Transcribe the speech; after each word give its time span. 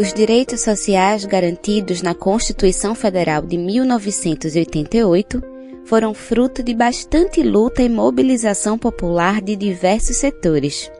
Os 0.00 0.14
direitos 0.14 0.62
sociais 0.62 1.26
garantidos 1.26 2.00
na 2.00 2.14
Constituição 2.14 2.94
Federal 2.94 3.42
de 3.42 3.58
1988 3.58 5.42
foram 5.84 6.14
fruto 6.14 6.62
de 6.62 6.72
bastante 6.72 7.42
luta 7.42 7.82
e 7.82 7.88
mobilização 7.90 8.78
popular 8.78 9.42
de 9.42 9.54
diversos 9.54 10.16
setores. 10.16 10.90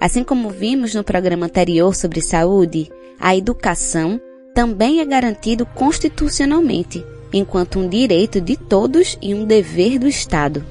Assim 0.00 0.24
como 0.24 0.48
vimos 0.48 0.94
no 0.94 1.04
programa 1.04 1.44
anterior 1.44 1.94
sobre 1.94 2.22
saúde, 2.22 2.90
a 3.20 3.36
educação 3.36 4.18
também 4.54 5.00
é 5.00 5.04
garantido 5.04 5.66
constitucionalmente, 5.66 7.04
enquanto 7.30 7.78
um 7.78 7.86
direito 7.86 8.40
de 8.40 8.56
todos 8.56 9.18
e 9.20 9.34
um 9.34 9.44
dever 9.44 9.98
do 9.98 10.08
Estado. 10.08 10.64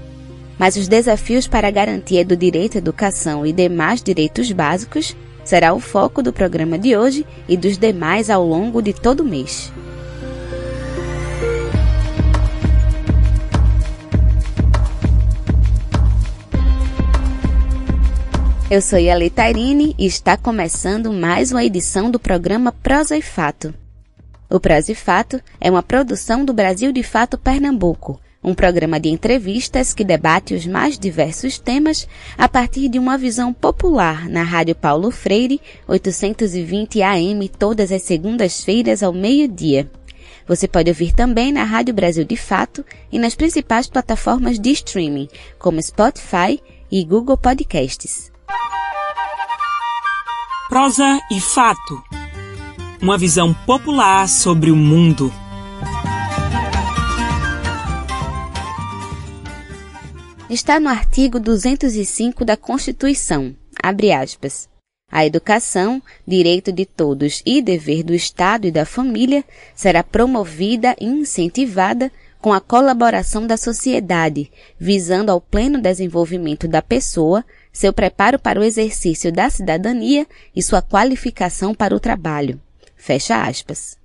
Mas 0.58 0.78
os 0.78 0.88
desafios 0.88 1.48
para 1.48 1.68
a 1.68 1.72
garantia 1.72 2.26
do 2.26 2.36
direito 2.36 2.74
à 2.74 2.80
educação 2.80 3.46
e 3.46 3.54
demais 3.54 4.02
direitos 4.02 4.52
básicos 4.52 5.16
será 5.48 5.74
o 5.74 5.80
foco 5.80 6.22
do 6.22 6.34
programa 6.34 6.78
de 6.78 6.98
hoje 6.98 7.26
e 7.48 7.56
dos 7.56 7.78
demais 7.78 8.30
ao 8.30 8.46
longo 8.46 8.82
de 8.82 8.92
todo 8.92 9.22
o 9.22 9.26
mês. 9.26 9.72
Eu 18.70 18.82
sou 18.82 19.00
Yali 19.00 19.30
Tairine 19.30 19.96
e 19.98 20.06
está 20.06 20.36
começando 20.36 21.14
mais 21.14 21.54
uma 21.54 21.64
edição 21.64 22.12
do 22.12 22.20
programa 22.20 22.74
Prosa 22.74 23.16
e 23.16 23.22
Fato. 23.22 23.74
O 24.50 24.60
Prosa 24.60 24.92
e 24.92 24.96
Fato 24.96 25.42
é 25.62 25.72
uma 25.72 25.82
produção 25.82 26.44
do 26.44 26.54
Brasil 26.54 26.92
de 26.92 27.04
Fato 27.04 27.38
Pernambuco, 27.38 28.20
um 28.48 28.54
programa 28.54 28.98
de 28.98 29.10
entrevistas 29.10 29.94
que 29.94 30.06
debate 30.06 30.54
os 30.54 30.66
mais 30.66 30.98
diversos 30.98 31.60
temas 31.60 32.08
a 32.38 32.48
partir 32.48 32.88
de 32.88 32.98
uma 32.98 33.18
visão 33.18 33.54
popular 33.54 34.30
na 34.30 34.42
Rádio 34.42 34.74
Paulo 34.74 35.12
Freire, 35.12 35.60
820 35.86 37.02
AM, 37.02 37.50
todas 37.50 37.92
as 37.92 38.04
segundas-feiras 38.04 39.04
ao 39.04 39.12
meio-dia. 39.12 39.92
Você 40.48 40.66
pode 40.66 40.90
ouvir 40.90 41.14
também 41.14 41.52
na 41.52 41.66
Rádio 41.66 41.94
Brasil 41.94 42.24
de 42.24 42.38
Fato 42.38 42.86
e 43.12 43.20
nas 43.20 43.36
principais 43.36 43.86
plataformas 43.86 44.58
de 44.58 44.72
streaming, 44.72 45.28
como 45.60 45.82
Spotify 45.82 46.58
e 46.90 47.04
Google 47.04 47.38
Podcasts. 47.38 48.32
Prosa 50.70 51.20
e 51.30 51.42
fato. 51.42 52.02
Uma 53.02 53.18
visão 53.18 53.54
popular 53.66 54.30
sobre 54.30 54.72
o 54.72 54.76
mundo. 54.76 55.34
Está 60.50 60.80
no 60.80 60.88
artigo 60.88 61.42
205 61.42 62.46
da 62.46 62.56
Constituição, 62.56 63.54
abre 63.84 64.14
aspas. 64.14 64.70
A 65.12 65.26
educação, 65.26 66.02
direito 66.26 66.72
de 66.72 66.86
todos 66.86 67.44
e 67.46 67.62
dever 67.62 68.02
do 68.02 68.14
Estado 68.14 68.66
e 68.66 68.72
da 68.72 68.86
família, 68.86 69.44
será 69.76 70.02
promovida 70.04 70.96
e 71.02 71.06
incentivada 71.06 72.10
com 72.40 72.54
a 72.54 72.62
colaboração 72.62 73.46
da 73.46 73.58
sociedade, 73.58 74.50
visando 74.80 75.34
ao 75.34 75.42
pleno 75.42 75.82
desenvolvimento 75.82 76.66
da 76.66 76.82
pessoa, 76.82 77.44
seu 77.74 77.92
preparo 77.92 78.40
para 78.40 78.60
o 78.60 78.64
exercício 78.64 79.34
da 79.34 79.50
cidadania 79.50 80.26
e 80.56 80.64
sua 80.64 80.82
qualificação 80.82 81.76
para 81.76 81.94
o 81.94 82.00
trabalho. 82.00 82.58
Fecha 82.96 83.44
aspas. 83.44 83.98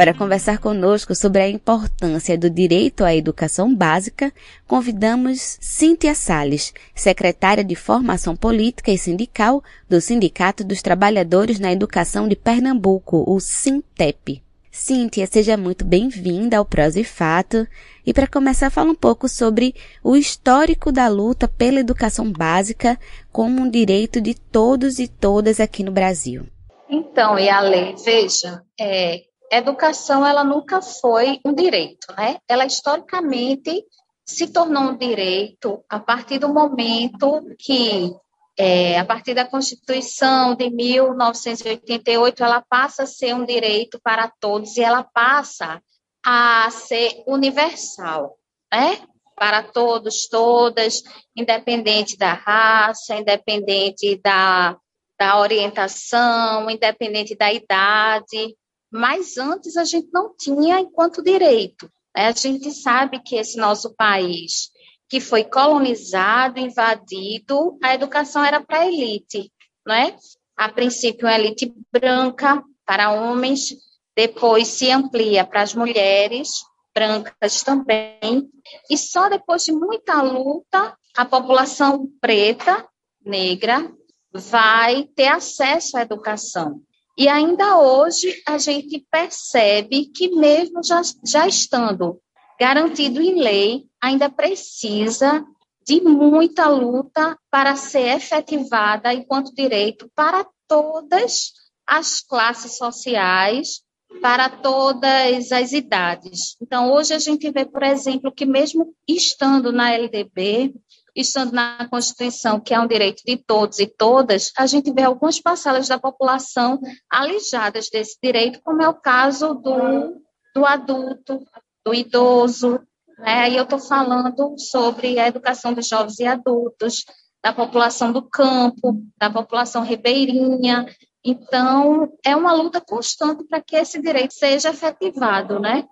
Para 0.00 0.14
conversar 0.14 0.56
conosco 0.56 1.14
sobre 1.14 1.42
a 1.42 1.48
importância 1.50 2.38
do 2.38 2.48
direito 2.48 3.04
à 3.04 3.14
educação 3.14 3.74
básica, 3.74 4.32
convidamos 4.66 5.58
Cíntia 5.60 6.14
Sales, 6.14 6.72
secretária 6.94 7.62
de 7.62 7.76
Formação 7.76 8.34
Política 8.34 8.90
e 8.90 8.96
Sindical 8.96 9.62
do 9.90 10.00
Sindicato 10.00 10.64
dos 10.64 10.80
Trabalhadores 10.80 11.60
na 11.60 11.70
Educação 11.70 12.26
de 12.26 12.34
Pernambuco, 12.34 13.24
o 13.26 13.38
SINTEP. 13.38 14.42
Cíntia, 14.70 15.26
seja 15.26 15.54
muito 15.58 15.84
bem-vinda 15.84 16.56
ao 16.56 16.64
Prosa 16.64 16.98
e 16.98 17.04
Fato. 17.04 17.68
E 18.06 18.14
para 18.14 18.26
começar, 18.26 18.70
fala 18.70 18.92
um 18.92 18.94
pouco 18.94 19.28
sobre 19.28 19.74
o 20.02 20.16
histórico 20.16 20.90
da 20.90 21.08
luta 21.08 21.46
pela 21.46 21.78
educação 21.78 22.32
básica 22.32 22.98
como 23.30 23.60
um 23.60 23.68
direito 23.68 24.18
de 24.18 24.34
todos 24.34 24.98
e 24.98 25.06
todas 25.06 25.60
aqui 25.60 25.84
no 25.84 25.92
Brasil. 25.92 26.46
Então, 26.88 27.38
e 27.38 27.50
a 27.50 27.60
lei, 27.60 27.94
veja, 28.02 28.62
é, 28.80 29.29
educação 29.50 30.26
ela 30.26 30.44
nunca 30.44 30.80
foi 30.80 31.40
um 31.44 31.52
direito, 31.52 32.12
né? 32.16 32.38
Ela 32.48 32.66
historicamente 32.66 33.84
se 34.24 34.52
tornou 34.52 34.84
um 34.84 34.96
direito 34.96 35.84
a 35.88 35.98
partir 35.98 36.38
do 36.38 36.52
momento 36.52 37.42
que 37.58 38.14
é, 38.56 38.98
a 38.98 39.04
partir 39.06 39.32
da 39.32 39.46
Constituição 39.46 40.54
de 40.54 40.68
1988, 40.68 42.44
ela 42.44 42.60
passa 42.60 43.04
a 43.04 43.06
ser 43.06 43.34
um 43.34 43.44
direito 43.44 43.98
para 44.02 44.30
todos 44.38 44.76
e 44.76 44.82
ela 44.82 45.02
passa 45.02 45.82
a 46.22 46.68
ser 46.70 47.22
universal, 47.26 48.36
né? 48.70 49.00
Para 49.34 49.62
todos, 49.62 50.28
todas, 50.28 51.02
independente 51.34 52.18
da 52.18 52.34
raça, 52.34 53.16
independente 53.16 54.20
da, 54.22 54.76
da 55.18 55.38
orientação, 55.38 56.68
independente 56.68 57.34
da 57.34 57.50
idade. 57.50 58.54
Mas 58.90 59.36
antes 59.36 59.76
a 59.76 59.84
gente 59.84 60.08
não 60.12 60.34
tinha 60.36 60.80
enquanto 60.80 61.22
direito. 61.22 61.90
Né? 62.14 62.26
A 62.26 62.32
gente 62.32 62.72
sabe 62.72 63.20
que 63.20 63.36
esse 63.36 63.56
nosso 63.56 63.94
país 63.94 64.70
que 65.08 65.20
foi 65.20 65.42
colonizado, 65.42 66.60
invadido, 66.60 67.76
a 67.82 67.94
educação 67.94 68.44
era 68.44 68.60
para 68.60 68.80
a 68.80 68.86
elite, 68.86 69.52
não 69.84 69.94
é? 69.94 70.16
A 70.56 70.68
princípio, 70.68 71.26
uma 71.26 71.34
elite 71.34 71.74
branca 71.92 72.62
para 72.86 73.10
homens, 73.10 73.70
depois 74.16 74.68
se 74.68 74.88
amplia 74.88 75.44
para 75.44 75.62
as 75.62 75.74
mulheres 75.74 76.50
brancas 76.94 77.62
também, 77.62 78.48
e 78.88 78.96
só 78.96 79.28
depois 79.28 79.64
de 79.64 79.72
muita 79.72 80.22
luta, 80.22 80.96
a 81.16 81.24
população 81.24 82.08
preta, 82.20 82.86
negra, 83.24 83.92
vai 84.32 85.04
ter 85.14 85.28
acesso 85.28 85.96
à 85.96 86.02
educação. 86.02 86.82
E 87.20 87.28
ainda 87.28 87.76
hoje 87.76 88.42
a 88.46 88.56
gente 88.56 89.06
percebe 89.10 90.06
que, 90.06 90.30
mesmo 90.30 90.82
já, 90.82 91.02
já 91.22 91.46
estando 91.46 92.18
garantido 92.58 93.20
em 93.20 93.42
lei, 93.42 93.84
ainda 94.02 94.30
precisa 94.30 95.44
de 95.86 96.00
muita 96.00 96.66
luta 96.66 97.38
para 97.50 97.76
ser 97.76 98.16
efetivada 98.16 99.12
enquanto 99.12 99.54
direito 99.54 100.10
para 100.14 100.46
todas 100.66 101.52
as 101.86 102.22
classes 102.22 102.78
sociais, 102.78 103.82
para 104.22 104.48
todas 104.48 105.52
as 105.52 105.72
idades. 105.72 106.56
Então, 106.58 106.90
hoje 106.90 107.12
a 107.12 107.18
gente 107.18 107.50
vê, 107.50 107.66
por 107.66 107.82
exemplo, 107.82 108.32
que 108.32 108.46
mesmo 108.46 108.94
estando 109.06 109.70
na 109.70 109.92
LDB, 109.92 110.74
estando 111.14 111.52
na 111.52 111.88
Constituição, 111.88 112.60
que 112.60 112.74
é 112.74 112.80
um 112.80 112.86
direito 112.86 113.22
de 113.24 113.36
todos 113.36 113.78
e 113.78 113.86
todas, 113.86 114.52
a 114.56 114.66
gente 114.66 114.92
vê 114.92 115.02
algumas 115.02 115.40
parcelas 115.40 115.88
da 115.88 115.98
população 115.98 116.80
alijadas 117.10 117.88
desse 117.90 118.16
direito, 118.22 118.60
como 118.62 118.82
é 118.82 118.88
o 118.88 118.94
caso 118.94 119.54
do, 119.54 120.20
do 120.54 120.66
adulto, 120.66 121.44
do 121.84 121.94
idoso, 121.94 122.80
né? 123.20 123.40
Aí 123.40 123.56
eu 123.56 123.64
estou 123.64 123.78
falando 123.78 124.54
sobre 124.58 125.18
a 125.18 125.28
educação 125.28 125.72
dos 125.72 125.86
jovens 125.86 126.18
e 126.18 126.26
adultos, 126.26 127.04
da 127.42 127.52
população 127.52 128.12
do 128.12 128.22
campo, 128.22 129.02
da 129.18 129.30
população 129.30 129.82
ribeirinha. 129.82 130.86
Então, 131.24 132.10
é 132.24 132.34
uma 132.34 132.52
luta 132.52 132.80
constante 132.80 133.44
para 133.44 133.60
que 133.60 133.76
esse 133.76 134.00
direito 134.00 134.32
seja 134.34 134.70
efetivado, 134.70 135.60
né? 135.60 135.84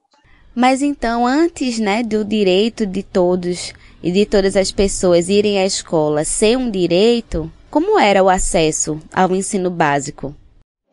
Mas 0.55 0.83
então, 0.83 1.27
antes, 1.27 1.79
né, 1.79 2.03
do 2.03 2.25
direito 2.25 2.87
de 2.87 3.03
todos 3.03 3.73
e 4.03 4.11
de 4.13 4.27
todas 4.27 4.57
as 4.57 4.71
pessoas 4.73 5.29
irem 5.29 5.59
à 5.59 5.67
escola 5.67 6.25
ser 6.25 6.56
um 6.56 6.71
direito, 6.71 7.50
como 7.71 7.99
era 7.99 8.23
o 8.23 8.29
acesso 8.29 9.00
ao 9.12 9.35
ensino 9.35 9.71
básico? 9.71 10.35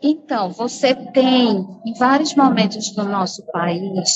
Então, 0.01 0.51
você 0.51 0.93
tem 0.93 1.65
em 1.85 1.93
vários 1.97 2.35
momentos 2.35 2.93
do 2.93 3.03
nosso 3.03 3.45
país 3.51 4.09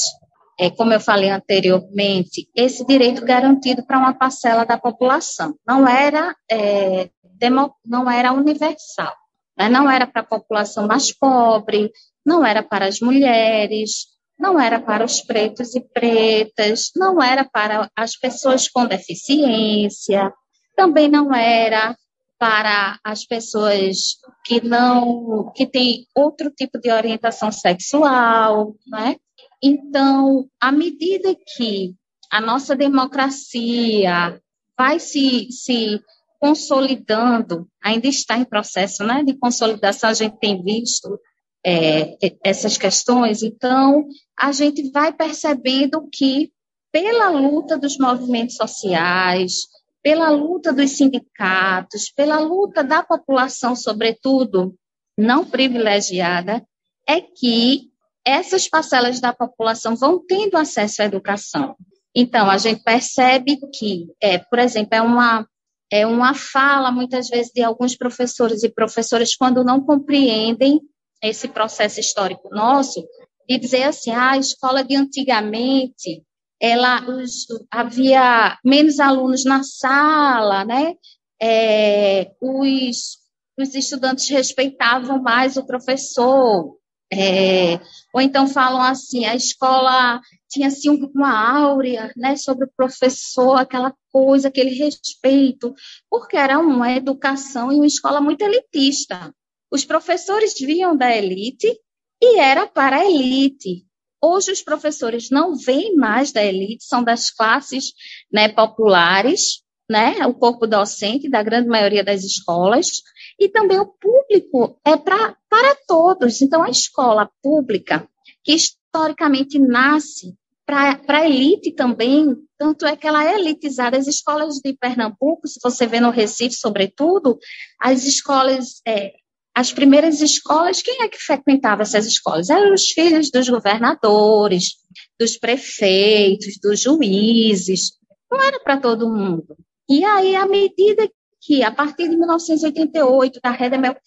é, 0.60 0.70
como 0.70 0.92
eu 0.92 1.00
falei 1.00 1.30
anteriormente, 1.30 2.50
esse 2.54 2.86
direito 2.86 3.24
garantido 3.24 3.82
para 3.86 3.98
uma 3.98 4.14
parcela 4.14 4.66
da 4.66 4.78
população. 4.78 5.56
Não 5.66 5.88
era, 5.88 6.36
é, 6.52 7.10
demo, 7.38 7.74
não 7.86 8.12
era 8.12 8.34
universal, 8.34 9.16
né? 9.58 9.70
não 9.70 9.90
era 9.90 10.06
para 10.06 10.22
a 10.22 10.26
população 10.26 10.86
mais 10.86 11.18
pobre, 11.18 11.90
não 12.26 12.46
era 12.46 12.62
para 12.62 12.88
as 12.88 13.00
mulheres, 13.00 14.08
não 14.40 14.60
era 14.60 14.80
para 14.80 15.04
os 15.04 15.22
pretos 15.22 15.76
e 15.76 15.82
pretas, 15.82 16.92
não 16.96 17.22
era 17.22 17.44
para 17.44 17.90
as 17.96 18.16
pessoas 18.16 18.70
com 18.70 18.86
deficiência, 18.86 20.34
também 20.76 21.10
não 21.10 21.34
era 21.34 21.96
para 22.40 22.98
as 23.04 23.26
pessoas 23.26 24.16
que 24.46 24.66
não 24.66 25.52
que 25.54 25.68
têm 25.68 26.06
outro 26.16 26.50
tipo 26.50 26.80
de 26.80 26.90
orientação 26.90 27.52
sexual, 27.52 28.76
né? 28.88 29.18
Então, 29.62 30.48
à 30.60 30.72
medida 30.72 31.36
que 31.36 31.94
a 32.32 32.40
nossa 32.40 32.78
democracia 32.78 34.42
vai 34.78 35.02
se, 35.02 35.52
se 35.52 36.02
consolidando, 36.40 37.68
ainda 37.84 38.08
está 38.08 38.38
em 38.38 38.46
processo 38.46 39.04
né, 39.04 39.22
de 39.22 39.34
consolidação, 39.34 40.10
a 40.10 40.14
gente 40.14 40.40
tem 40.40 40.64
visto 40.64 41.20
é, 41.66 42.16
essas 42.44 42.78
questões, 42.78 43.44
então 43.44 44.08
a 44.40 44.54
gente 44.54 44.90
vai 44.92 45.12
percebendo 45.12 46.08
que 46.12 46.52
pela 46.92 47.30
luta 47.30 47.78
dos 47.78 47.98
movimentos 47.98 48.56
sociais, 48.56 49.68
pela 50.02 50.30
luta 50.30 50.72
dos 50.72 50.92
sindicatos, 50.92 52.10
pela 52.10 52.40
luta 52.40 52.84
da 52.84 53.04
população, 53.04 53.76
sobretudo 53.76 54.74
não 55.18 55.46
privilegiada, 55.46 56.66
é 57.06 57.20
que 57.20 57.90
essas 58.26 58.68
parcelas 58.68 59.20
da 59.20 59.34
população 59.34 59.96
vão 59.96 60.24
tendo 60.26 60.56
acesso 60.56 61.02
à 61.02 61.06
educação. 61.06 61.76
Então, 62.16 62.50
a 62.50 62.58
gente 62.58 62.82
percebe 62.82 63.60
que, 63.74 64.08
é, 64.22 64.38
por 64.38 64.60
exemplo, 64.60 64.90
é 64.94 65.02
uma, 65.02 65.48
é 65.92 66.08
uma 66.08 66.34
fala, 66.34 66.92
muitas 66.92 67.28
vezes, 67.28 67.52
de 67.54 67.62
alguns 67.62 67.96
professores 67.96 68.64
e 68.64 68.70
professoras, 68.70 69.36
quando 69.36 69.64
não 69.64 69.82
compreendem 69.82 70.80
esse 71.22 71.50
processo 71.50 72.00
histórico 72.00 72.50
nosso, 72.50 73.06
de 73.50 73.58
dizer 73.58 73.84
assim, 73.84 74.12
ah, 74.12 74.32
a 74.32 74.38
escola 74.38 74.84
de 74.84 74.96
antigamente 74.96 76.24
ela 76.62 77.10
os, 77.10 77.48
havia 77.72 78.58
menos 78.64 79.00
alunos 79.00 79.46
na 79.46 79.64
sala, 79.64 80.66
né? 80.66 80.94
É, 81.42 82.32
os, 82.42 83.18
os 83.58 83.74
estudantes 83.74 84.28
respeitavam 84.28 85.22
mais 85.22 85.56
o 85.56 85.66
professor, 85.66 86.78
é, 87.12 87.80
ou 88.14 88.22
então 88.22 88.46
falam 88.48 88.82
assim, 88.82 89.26
a 89.26 89.36
escola 89.36 90.22
tinha 90.50 90.68
assim 90.68 90.90
uma 90.90 91.60
áurea, 91.60 92.12
né, 92.16 92.36
sobre 92.36 92.66
o 92.66 92.72
professor, 92.76 93.56
aquela 93.56 93.96
coisa, 94.12 94.50
aquele 94.50 94.72
respeito, 94.72 95.74
porque 96.10 96.36
era 96.36 96.60
uma 96.60 96.92
educação 96.92 97.72
e 97.72 97.76
uma 97.76 97.88
escola 97.88 98.20
muito 98.20 98.42
elitista. 98.42 99.34
Os 99.72 99.86
professores 99.86 100.54
vinham 100.60 100.96
da 100.96 101.16
elite 101.16 101.80
e 102.22 102.40
era 102.40 102.68
para 102.68 102.98
a 102.98 103.06
elite. 103.06 103.86
Hoje 104.22 104.52
os 104.52 104.62
professores 104.62 105.30
não 105.30 105.56
vêm 105.56 105.96
mais 105.96 106.32
da 106.32 106.44
elite, 106.44 106.84
são 106.84 107.04
das 107.04 107.32
classes 107.32 107.94
né, 108.32 108.50
populares, 108.50 109.64
né, 109.90 110.26
o 110.28 110.34
corpo 110.34 110.68
docente 110.68 111.30
da 111.30 111.42
grande 111.42 111.68
maioria 111.68 112.04
das 112.04 112.24
escolas, 112.24 113.02
e 113.40 113.48
também 113.48 113.80
o 113.80 113.88
público 113.88 114.80
é 114.86 114.98
pra, 114.98 115.36
para 115.50 115.76
todos. 115.88 116.42
Então, 116.42 116.62
a 116.62 116.70
escola 116.70 117.30
pública, 117.42 118.08
que 118.44 118.54
historicamente 118.54 119.58
nasce 119.58 120.36
para 120.66 121.00
a 121.08 121.26
elite 121.26 121.72
também, 121.72 122.36
tanto 122.56 122.86
é 122.86 122.96
que 122.96 123.08
ela 123.08 123.26
é 123.26 123.40
elitizada. 123.40 123.98
As 123.98 124.06
escolas 124.06 124.60
de 124.64 124.74
Pernambuco, 124.74 125.48
se 125.48 125.60
você 125.64 125.88
vê 125.88 126.00
no 126.00 126.12
Recife, 126.12 126.56
sobretudo, 126.56 127.40
as 127.80 128.04
escolas 128.04 128.80
é, 128.86 129.14
as 129.60 129.74
primeiras 129.74 130.22
escolas, 130.22 130.82
quem 130.82 131.02
é 131.02 131.10
que 131.10 131.18
frequentava 131.18 131.82
essas 131.82 132.06
escolas? 132.06 132.50
Eram 132.50 132.74
os 132.74 132.92
filhos 132.92 133.30
dos 133.30 133.50
governadores, 133.50 134.76
dos 135.20 135.36
prefeitos, 135.36 136.58
dos 136.64 136.80
juízes. 136.80 137.92
Não 138.32 138.42
era 138.42 138.58
para 138.62 138.80
todo 138.80 139.14
mundo. 139.14 139.58
E 139.90 140.06
aí, 140.06 140.34
à 140.34 140.46
medida 140.46 141.12
que, 141.42 141.62
a 141.62 141.72
partir 141.72 142.08
de 142.08 142.16
1988, 142.16 143.42
da 143.44 143.52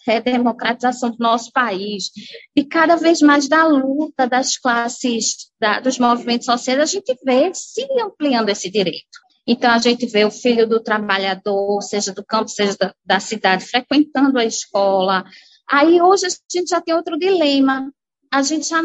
redemocratização 0.06 1.10
do 1.10 1.18
nosso 1.18 1.52
país, 1.52 2.10
e 2.56 2.64
cada 2.64 2.96
vez 2.96 3.20
mais 3.20 3.46
da 3.46 3.66
luta 3.66 4.26
das 4.26 4.56
classes, 4.56 5.50
da, 5.60 5.80
dos 5.80 5.98
movimentos 5.98 6.46
sociais, 6.46 6.80
a 6.80 6.86
gente 6.86 7.14
vê 7.22 7.52
se 7.52 7.86
ampliando 8.02 8.48
esse 8.48 8.70
direito. 8.70 9.20
Então, 9.46 9.70
a 9.70 9.78
gente 9.78 10.06
vê 10.06 10.24
o 10.24 10.30
filho 10.30 10.68
do 10.68 10.80
trabalhador, 10.80 11.80
seja 11.82 12.12
do 12.12 12.24
campo, 12.24 12.48
seja 12.48 12.76
da, 12.78 12.94
da 13.04 13.20
cidade, 13.20 13.64
frequentando 13.64 14.38
a 14.38 14.44
escola. 14.44 15.24
Aí, 15.68 16.00
hoje, 16.00 16.26
a 16.26 16.28
gente 16.28 16.68
já 16.68 16.80
tem 16.80 16.94
outro 16.94 17.18
dilema. 17.18 17.92
A 18.30 18.42
gente 18.42 18.68
já 18.68 18.80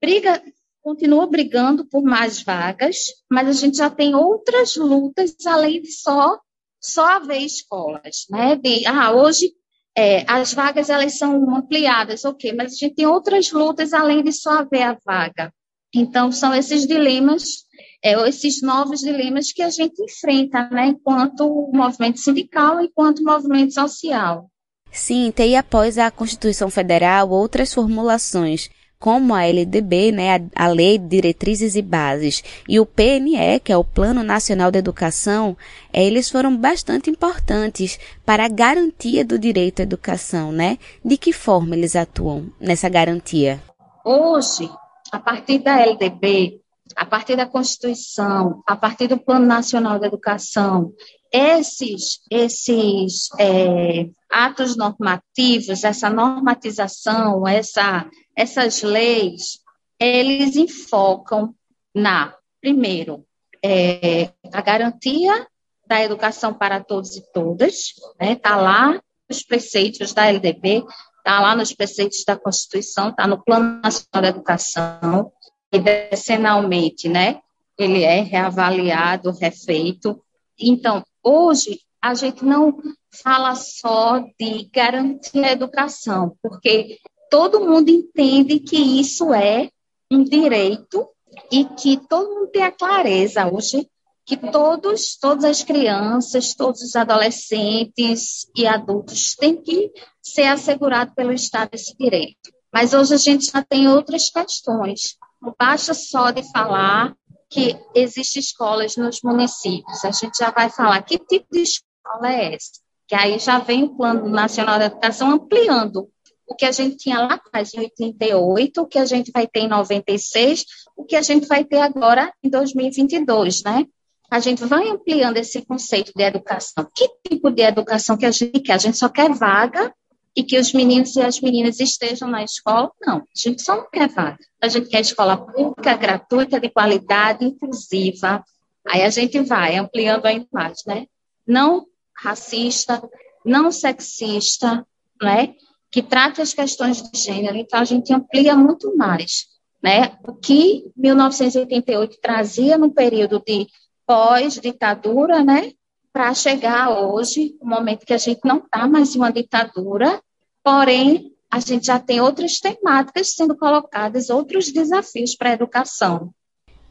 briga, 0.00 0.42
continua 0.80 1.26
brigando 1.26 1.84
por 1.86 2.02
mais 2.02 2.42
vagas, 2.42 3.06
mas 3.30 3.48
a 3.48 3.52
gente 3.52 3.76
já 3.76 3.90
tem 3.90 4.14
outras 4.14 4.76
lutas 4.76 5.34
além 5.44 5.82
de 5.82 5.90
só, 5.90 6.38
só 6.80 7.16
haver 7.16 7.40
escolas, 7.40 8.26
né? 8.30 8.54
De, 8.56 8.86
ah, 8.86 9.12
hoje 9.12 9.52
é, 9.96 10.24
as 10.30 10.52
vagas 10.52 10.90
elas 10.90 11.18
são 11.18 11.56
ampliadas, 11.56 12.24
ok, 12.24 12.52
mas 12.52 12.74
a 12.74 12.76
gente 12.76 12.94
tem 12.94 13.06
outras 13.06 13.50
lutas 13.50 13.94
além 13.94 14.22
de 14.22 14.30
só 14.30 14.58
haver 14.58 14.82
a 14.82 14.98
vaga. 15.04 15.52
Então, 15.94 16.30
são 16.30 16.54
esses 16.54 16.86
dilemas 16.86 17.65
é, 18.02 18.28
esses 18.28 18.62
novos 18.62 19.00
dilemas 19.00 19.52
que 19.52 19.62
a 19.62 19.70
gente 19.70 20.02
enfrenta, 20.02 20.68
né, 20.70 20.88
enquanto 20.88 21.70
movimento 21.72 22.18
sindical, 22.18 22.80
enquanto 22.80 23.22
movimento 23.22 23.74
social. 23.74 24.50
Sim, 24.90 25.30
tem 25.30 25.56
após 25.56 25.98
a 25.98 26.10
Constituição 26.10 26.70
Federal 26.70 27.28
outras 27.30 27.74
formulações, 27.74 28.70
como 28.98 29.34
a 29.34 29.44
LDB, 29.44 30.10
né, 30.10 30.36
a, 30.36 30.64
a 30.64 30.68
Lei 30.68 30.98
de 30.98 31.06
Diretrizes 31.06 31.74
e 31.74 31.82
Bases, 31.82 32.42
e 32.68 32.80
o 32.80 32.86
PNE, 32.86 33.60
que 33.62 33.70
é 33.70 33.76
o 33.76 33.84
Plano 33.84 34.22
Nacional 34.22 34.70
de 34.70 34.78
Educação, 34.78 35.56
é, 35.92 36.04
eles 36.04 36.30
foram 36.30 36.56
bastante 36.56 37.10
importantes 37.10 37.98
para 38.24 38.46
a 38.46 38.48
garantia 38.48 39.24
do 39.24 39.38
direito 39.38 39.80
à 39.80 39.82
educação, 39.82 40.50
né? 40.50 40.78
De 41.04 41.16
que 41.16 41.32
forma 41.32 41.76
eles 41.76 41.94
atuam 41.94 42.50
nessa 42.58 42.88
garantia? 42.88 43.60
Hoje, 44.04 44.70
a 45.12 45.18
partir 45.18 45.58
da 45.58 45.80
LDB, 45.80 46.60
a 46.96 47.04
partir 47.04 47.36
da 47.36 47.46
Constituição, 47.46 48.62
a 48.66 48.74
partir 48.74 49.06
do 49.06 49.18
Plano 49.18 49.44
Nacional 49.44 49.98
de 49.98 50.06
Educação, 50.06 50.94
esses, 51.30 52.20
esses 52.30 53.28
é, 53.38 54.08
atos 54.30 54.76
normativos, 54.76 55.84
essa 55.84 56.08
normatização, 56.08 57.46
essa, 57.46 58.08
essas 58.34 58.82
leis, 58.82 59.60
eles 60.00 60.56
enfocam 60.56 61.54
na, 61.94 62.34
primeiro, 62.60 63.26
é, 63.62 64.30
a 64.52 64.62
garantia 64.62 65.46
da 65.86 66.02
educação 66.02 66.54
para 66.54 66.82
todos 66.82 67.16
e 67.16 67.32
todas, 67.32 67.74
está 67.74 68.14
né? 68.20 68.34
Tá 68.36 68.56
lá 68.56 69.00
nos 69.28 69.42
preceitos 69.42 70.12
da 70.12 70.26
LDB, 70.26 70.84
está 71.18 71.40
lá 71.40 71.54
nos 71.56 71.72
preceitos 71.72 72.24
da 72.24 72.36
Constituição, 72.36 73.10
está 73.10 73.26
no 73.26 73.42
Plano 73.42 73.80
Nacional 73.82 74.22
de 74.22 74.28
Educação, 74.28 75.32
e 75.72 75.78
decenalmente, 75.78 77.08
né? 77.08 77.40
Ele 77.78 78.02
é 78.02 78.20
reavaliado, 78.20 79.30
refeito. 79.32 80.20
Então, 80.58 81.04
hoje, 81.22 81.80
a 82.00 82.14
gente 82.14 82.44
não 82.44 82.76
fala 83.22 83.54
só 83.54 84.20
de 84.38 84.68
garantir 84.72 85.44
a 85.44 85.52
educação, 85.52 86.36
porque 86.42 86.98
todo 87.30 87.60
mundo 87.60 87.90
entende 87.90 88.60
que 88.60 88.76
isso 88.76 89.32
é 89.34 89.68
um 90.10 90.22
direito 90.22 91.08
e 91.50 91.64
que 91.64 91.96
todo 92.08 92.34
mundo 92.34 92.50
tem 92.50 92.62
a 92.62 92.72
clareza 92.72 93.46
hoje 93.46 93.88
que 94.26 94.36
todos, 94.36 95.16
todas 95.16 95.44
as 95.44 95.62
crianças, 95.62 96.52
todos 96.52 96.82
os 96.82 96.96
adolescentes 96.96 98.48
e 98.56 98.66
adultos 98.66 99.36
têm 99.36 99.56
que 99.62 99.92
ser 100.20 100.48
assegurado 100.48 101.14
pelo 101.14 101.32
Estado 101.32 101.70
esse 101.74 101.96
direito. 101.96 102.50
Mas 102.72 102.92
hoje 102.92 103.14
a 103.14 103.18
gente 103.18 103.52
já 103.52 103.62
tem 103.62 103.86
outras 103.86 104.28
questões. 104.28 105.16
Não 105.40 105.54
basta 105.58 105.94
só 105.94 106.30
de 106.30 106.42
falar 106.50 107.14
que 107.48 107.78
existem 107.94 108.40
escolas 108.40 108.96
nos 108.96 109.20
municípios. 109.22 110.04
A 110.04 110.10
gente 110.10 110.38
já 110.38 110.50
vai 110.50 110.68
falar 110.70 111.02
que 111.02 111.18
tipo 111.18 111.46
de 111.52 111.62
escola 111.62 112.32
é 112.32 112.54
essa. 112.54 112.80
Que 113.06 113.14
aí 113.14 113.38
já 113.38 113.58
vem 113.58 113.84
o 113.84 113.96
Plano 113.96 114.28
Nacional 114.28 114.78
de 114.78 114.86
Educação 114.86 115.30
ampliando 115.30 116.08
o 116.48 116.54
que 116.54 116.64
a 116.64 116.72
gente 116.72 116.96
tinha 116.96 117.20
lá 117.20 117.34
atrás, 117.34 117.74
em 117.74 117.80
88, 117.80 118.80
o 118.80 118.86
que 118.86 118.98
a 118.98 119.04
gente 119.04 119.32
vai 119.32 119.46
ter 119.46 119.60
em 119.60 119.68
96, 119.68 120.64
o 120.96 121.04
que 121.04 121.16
a 121.16 121.22
gente 121.22 121.46
vai 121.46 121.64
ter 121.64 121.80
agora 121.80 122.32
em 122.42 122.48
2022, 122.48 123.64
né? 123.64 123.84
A 124.30 124.38
gente 124.38 124.64
vai 124.64 124.88
ampliando 124.88 125.36
esse 125.36 125.64
conceito 125.64 126.12
de 126.14 126.22
educação. 126.22 126.88
Que 126.94 127.08
tipo 127.28 127.50
de 127.50 127.62
educação 127.62 128.16
que 128.16 128.26
a 128.26 128.30
gente 128.30 128.60
quer? 128.60 128.74
A 128.74 128.78
gente 128.78 128.96
só 128.96 129.08
quer 129.08 129.32
vaga 129.32 129.92
e 130.36 130.44
que 130.44 130.58
os 130.58 130.74
meninos 130.74 131.16
e 131.16 131.22
as 131.22 131.40
meninas 131.40 131.80
estejam 131.80 132.28
na 132.28 132.44
escola. 132.44 132.92
Não, 133.00 133.16
a 133.16 133.24
gente 133.34 133.62
só 133.62 133.76
não 133.76 133.88
quer 133.90 134.08
vaga. 134.08 134.38
A 134.60 134.68
gente 134.68 134.88
quer 134.90 135.00
escola 135.00 135.38
pública, 135.38 135.96
gratuita, 135.96 136.60
de 136.60 136.68
qualidade, 136.68 137.46
inclusiva. 137.46 138.44
Aí 138.86 139.02
a 139.02 139.08
gente 139.08 139.40
vai 139.40 139.76
ampliando 139.76 140.26
ainda 140.26 140.46
mais, 140.52 140.84
né? 140.86 141.06
Não 141.46 141.86
racista, 142.14 143.02
não 143.44 143.72
sexista, 143.72 144.86
né? 145.22 145.54
Que 145.90 146.02
trate 146.02 146.42
as 146.42 146.52
questões 146.52 147.00
de 147.00 147.18
gênero. 147.18 147.56
Então, 147.56 147.80
a 147.80 147.84
gente 147.84 148.12
amplia 148.12 148.54
muito 148.54 148.94
mais, 148.94 149.46
né? 149.82 150.18
O 150.28 150.34
que 150.34 150.84
1988 150.94 152.18
trazia 152.20 152.76
no 152.76 152.92
período 152.92 153.42
de 153.44 153.66
pós-ditadura, 154.06 155.42
né? 155.42 155.72
Para 156.12 156.34
chegar 156.34 156.90
hoje, 156.90 157.56
o 157.60 157.66
momento 157.66 158.04
que 158.04 158.12
a 158.12 158.18
gente 158.18 158.40
não 158.44 158.58
está 158.58 158.86
mais 158.86 159.14
em 159.14 159.18
uma 159.18 159.32
ditadura, 159.32 160.20
Porém, 160.66 161.30
a 161.48 161.60
gente 161.60 161.86
já 161.86 162.00
tem 162.00 162.20
outras 162.20 162.58
temáticas 162.58 163.36
sendo 163.36 163.56
colocadas, 163.56 164.30
outros 164.30 164.72
desafios 164.72 165.36
para 165.36 165.50
a 165.50 165.52
educação. 165.52 166.34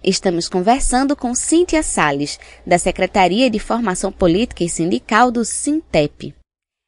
Estamos 0.02 0.48
conversando 0.48 1.14
com 1.14 1.36
Cíntia 1.36 1.84
Sales, 1.84 2.40
da 2.66 2.80
Secretaria 2.80 3.50
de 3.50 3.60
Formação 3.60 4.14
Política 4.14 4.64
e 4.64 4.70
Sindical 4.70 5.30
do 5.30 5.44
Sintep. 5.44 6.34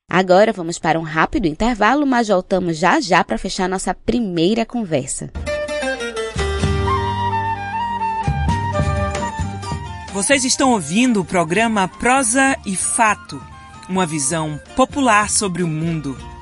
Agora 0.10 0.54
vamos 0.54 0.80
para 0.80 0.98
um 0.98 1.04
rápido 1.04 1.46
intervalo, 1.46 2.08
mas 2.08 2.30
voltamos 2.30 2.78
já 2.78 3.02
já 3.02 3.22
para 3.22 3.38
fechar 3.38 3.68
nossa 3.68 3.94
primeira 3.94 4.66
conversa. 4.66 5.30
Vocês 10.14 10.46
estão 10.46 10.72
ouvindo 10.72 11.20
o 11.20 11.26
programa 11.26 11.90
Prosa 11.90 12.58
e 12.66 12.78
Fato, 12.78 13.46
uma 13.90 14.06
visão 14.06 14.58
popular 14.74 15.30
sobre 15.30 15.64
o 15.64 15.68
mundo. 15.68 16.37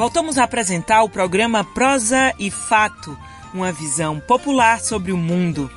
Voltamos 0.00 0.38
a 0.38 0.44
apresentar 0.44 1.02
o 1.02 1.10
programa 1.10 1.62
Prosa 1.62 2.34
e 2.38 2.50
Fato, 2.50 3.14
uma 3.52 3.70
visão 3.70 4.18
popular 4.18 4.80
sobre 4.80 5.12
o 5.12 5.16
mundo. 5.18 5.70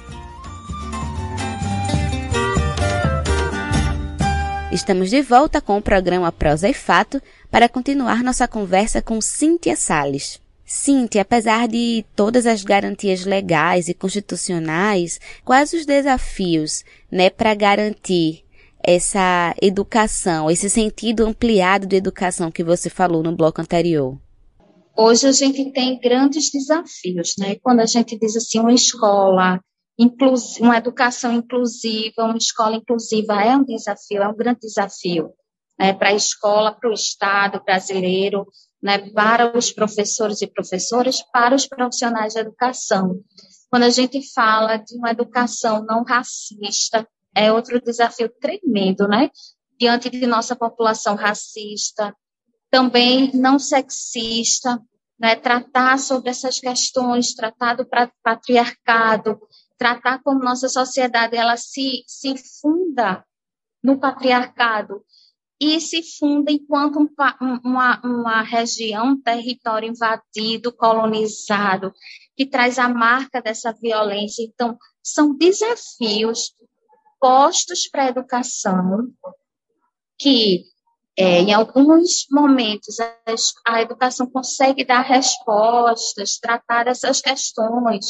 Estamos 4.72 5.10
de 5.10 5.22
volta 5.22 5.60
com 5.60 5.78
o 5.78 5.82
programa 5.82 6.32
Prosa 6.32 6.70
e 6.70 6.74
Fato 6.74 7.22
para 7.52 7.68
continuar 7.68 8.24
nossa 8.24 8.48
conversa 8.48 9.02
com 9.02 9.20
Cíntia 9.20 9.76
Sales. 9.76 10.40
Cíntia, 10.66 11.24
apesar 11.24 11.68
de 11.68 12.06
todas 12.16 12.48
as 12.48 12.64
garantias 12.64 13.26
legais 13.26 13.90
e 13.90 13.94
constitucionais, 13.94 15.20
quais 15.44 15.74
os 15.74 15.86
desafios, 15.86 16.86
né, 17.12 17.30
para 17.30 17.54
garantir 17.54 18.46
essa 18.84 19.56
educação, 19.62 20.52
esse 20.52 20.70
sentido 20.70 21.26
ampliado 21.26 21.88
de 21.88 21.96
educação 21.96 22.52
que 22.52 22.64
você 22.64 22.90
falou 22.90 23.24
no 23.24 23.36
bloco 23.36 23.62
anterior? 23.62 24.20
Hoje 24.96 25.28
a 25.28 25.32
gente 25.32 25.72
tem 25.72 26.00
grandes 26.00 26.52
desafios, 26.52 27.36
né? 27.40 27.56
Quando 27.64 27.80
a 27.80 27.86
gente 27.86 28.18
diz 28.20 28.36
assim, 28.36 28.60
uma 28.60 28.74
escola, 28.74 29.60
uma 30.60 30.78
educação 30.78 31.34
inclusiva, 31.34 32.26
uma 32.26 32.38
escola 32.38 32.76
inclusiva 32.76 33.42
é 33.42 33.56
um 33.56 33.64
desafio, 33.64 34.22
é 34.22 34.28
um 34.28 34.36
grande 34.36 34.60
desafio 34.60 35.32
né, 35.80 35.94
para 35.94 36.10
a 36.10 36.14
escola, 36.14 36.72
para 36.72 36.90
o 36.90 36.94
Estado 36.94 37.62
brasileiro, 37.64 38.48
né, 38.82 38.98
para 39.12 39.58
os 39.58 39.72
professores 39.72 40.42
e 40.42 40.48
professoras, 40.48 41.22
para 41.32 41.56
os 41.56 41.66
profissionais 41.66 42.34
de 42.34 42.40
educação. 42.40 43.20
Quando 43.70 43.84
a 43.84 43.90
gente 43.90 44.22
fala 44.34 44.78
de 44.78 44.96
uma 44.96 45.12
educação 45.12 45.84
não 45.86 46.04
racista, 46.04 47.08
é 47.36 47.52
outro 47.52 47.82
desafio 47.82 48.30
tremendo, 48.40 49.08
né? 49.08 49.30
Diante 49.80 50.10
de 50.10 50.26
nossa 50.28 50.56
população 50.56 51.16
racista, 51.16 52.16
também 52.70 53.32
não 53.34 53.58
sexista, 53.60 54.80
né? 55.20 55.36
Tratar 55.36 55.98
sobre 56.00 56.30
essas 56.30 56.60
questões, 56.60 57.34
tratar 57.34 57.76
do 57.76 57.88
patriarcado, 58.24 59.40
tratar 59.78 60.22
como 60.24 60.40
nossa 60.40 60.70
sociedade 60.70 61.36
ela 61.36 61.58
se, 61.58 62.04
se 62.08 62.36
funda 62.62 63.26
no 63.84 64.00
patriarcado 64.00 65.04
e 65.60 65.80
se 65.80 66.02
funda 66.04 66.52
enquanto 66.52 67.00
um, 67.00 67.08
uma, 67.64 68.02
uma 68.04 68.42
região, 68.42 69.12
um 69.12 69.22
território 69.22 69.90
invadido, 69.90 70.74
colonizado, 70.74 71.94
que 72.36 72.46
traz 72.46 72.78
a 72.78 72.90
marca 72.90 73.42
dessa 73.42 73.72
violência. 73.72 74.44
Então, 74.44 74.78
são 75.02 75.36
desafios 75.36 76.54
postos 77.24 77.88
para 77.88 78.04
a 78.04 78.10
educação, 78.10 79.08
que 80.20 80.66
é, 81.18 81.40
em 81.40 81.54
alguns 81.54 82.28
momentos 82.30 83.00
a, 83.00 83.16
a, 83.66 83.82
educação 83.82 84.30
consegue 84.30 84.84
dar 84.84 85.00
respostas, 85.00 86.38
tratar 86.38 86.88
essas 86.88 87.22
questões, 87.22 88.06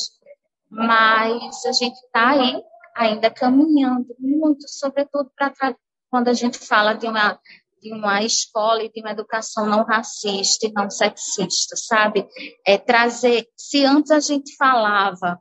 mas 0.68 1.64
a 1.64 1.72
gente 1.74 1.94
está 1.94 2.32
aí 2.32 2.60
ainda 2.96 3.30
caminhando 3.30 4.16
muito, 4.18 4.68
sobretudo 4.68 5.30
para 5.38 5.76
quando 6.10 6.30
a 6.30 6.34
gente 6.34 6.58
fala 6.58 6.94
de 6.94 7.06
uma 7.06 7.40
de 7.80 7.94
uma 7.94 8.24
escola 8.24 8.82
e 8.82 8.92
de 8.92 9.02
uma 9.02 9.12
educação 9.12 9.68
não 9.68 9.84
racista 9.84 10.66
e 10.66 10.72
não 10.72 10.90
sexista, 10.90 11.76
sabe? 11.76 12.26
É 12.66 12.78
trazer, 12.78 13.46
se 13.58 13.86
antes 13.86 14.10
a 14.10 14.22
gente 14.22 14.56
falava 14.56 15.38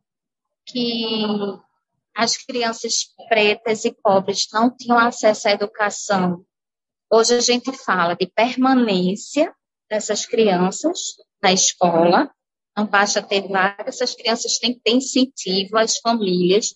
que 0.67 1.25
as 2.14 2.37
crianças 2.37 3.07
pretas 3.28 3.85
e 3.85 3.92
pobres 3.92 4.47
não 4.52 4.75
tinham 4.75 4.99
acesso 4.99 5.49
à 5.49 5.52
educação. 5.52 6.45
Hoje 7.11 7.35
a 7.35 7.40
gente 7.40 7.73
fala 7.73 8.14
de 8.14 8.26
permanência 8.26 9.52
dessas 9.88 10.25
crianças 10.25 10.99
na 11.42 11.52
escola, 11.52 12.31
não 12.76 12.87
basta 12.87 13.21
ter 13.21 13.49
vaga, 13.49 13.85
essas 13.87 14.14
crianças 14.14 14.59
têm 14.59 14.75
que 14.75 14.81
ter 14.81 14.92
incentivo 14.92 15.76
às 15.76 15.99
famílias 15.99 16.75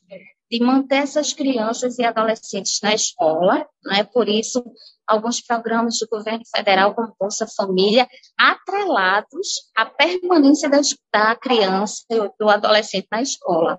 de 0.50 0.60
manter 0.62 0.96
essas 0.96 1.32
crianças 1.32 1.98
e 1.98 2.04
adolescentes 2.04 2.78
na 2.82 2.94
escola, 2.94 3.66
né? 3.84 4.04
por 4.04 4.28
isso 4.28 4.62
alguns 5.06 5.40
programas 5.40 5.98
do 5.98 6.08
governo 6.08 6.42
federal, 6.54 6.94
como 6.94 7.14
Bolsa 7.18 7.46
Família, 7.56 8.08
atrelados 8.38 9.70
à 9.76 9.86
permanência 9.86 10.68
da 11.12 11.34
criança 11.36 12.04
e 12.10 12.30
do 12.38 12.48
adolescente 12.48 13.06
na 13.10 13.22
escola. 13.22 13.78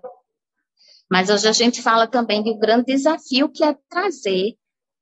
Mas 1.09 1.29
hoje 1.29 1.47
a 1.47 1.53
gente 1.53 1.81
fala 1.81 2.05
também 2.05 2.41
um 2.41 2.59
grande 2.59 2.93
desafio 2.93 3.49
que 3.49 3.63
é 3.63 3.75
trazer 3.89 4.55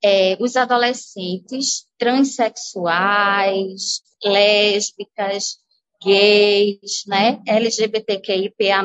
é, 0.03 0.37
os 0.39 0.55
adolescentes 0.55 1.87
transexuais, 1.97 4.01
lésbicas, 4.23 5.57
gays, 6.03 7.03
né, 7.07 7.41
LGBTQIPA+, 7.47 8.83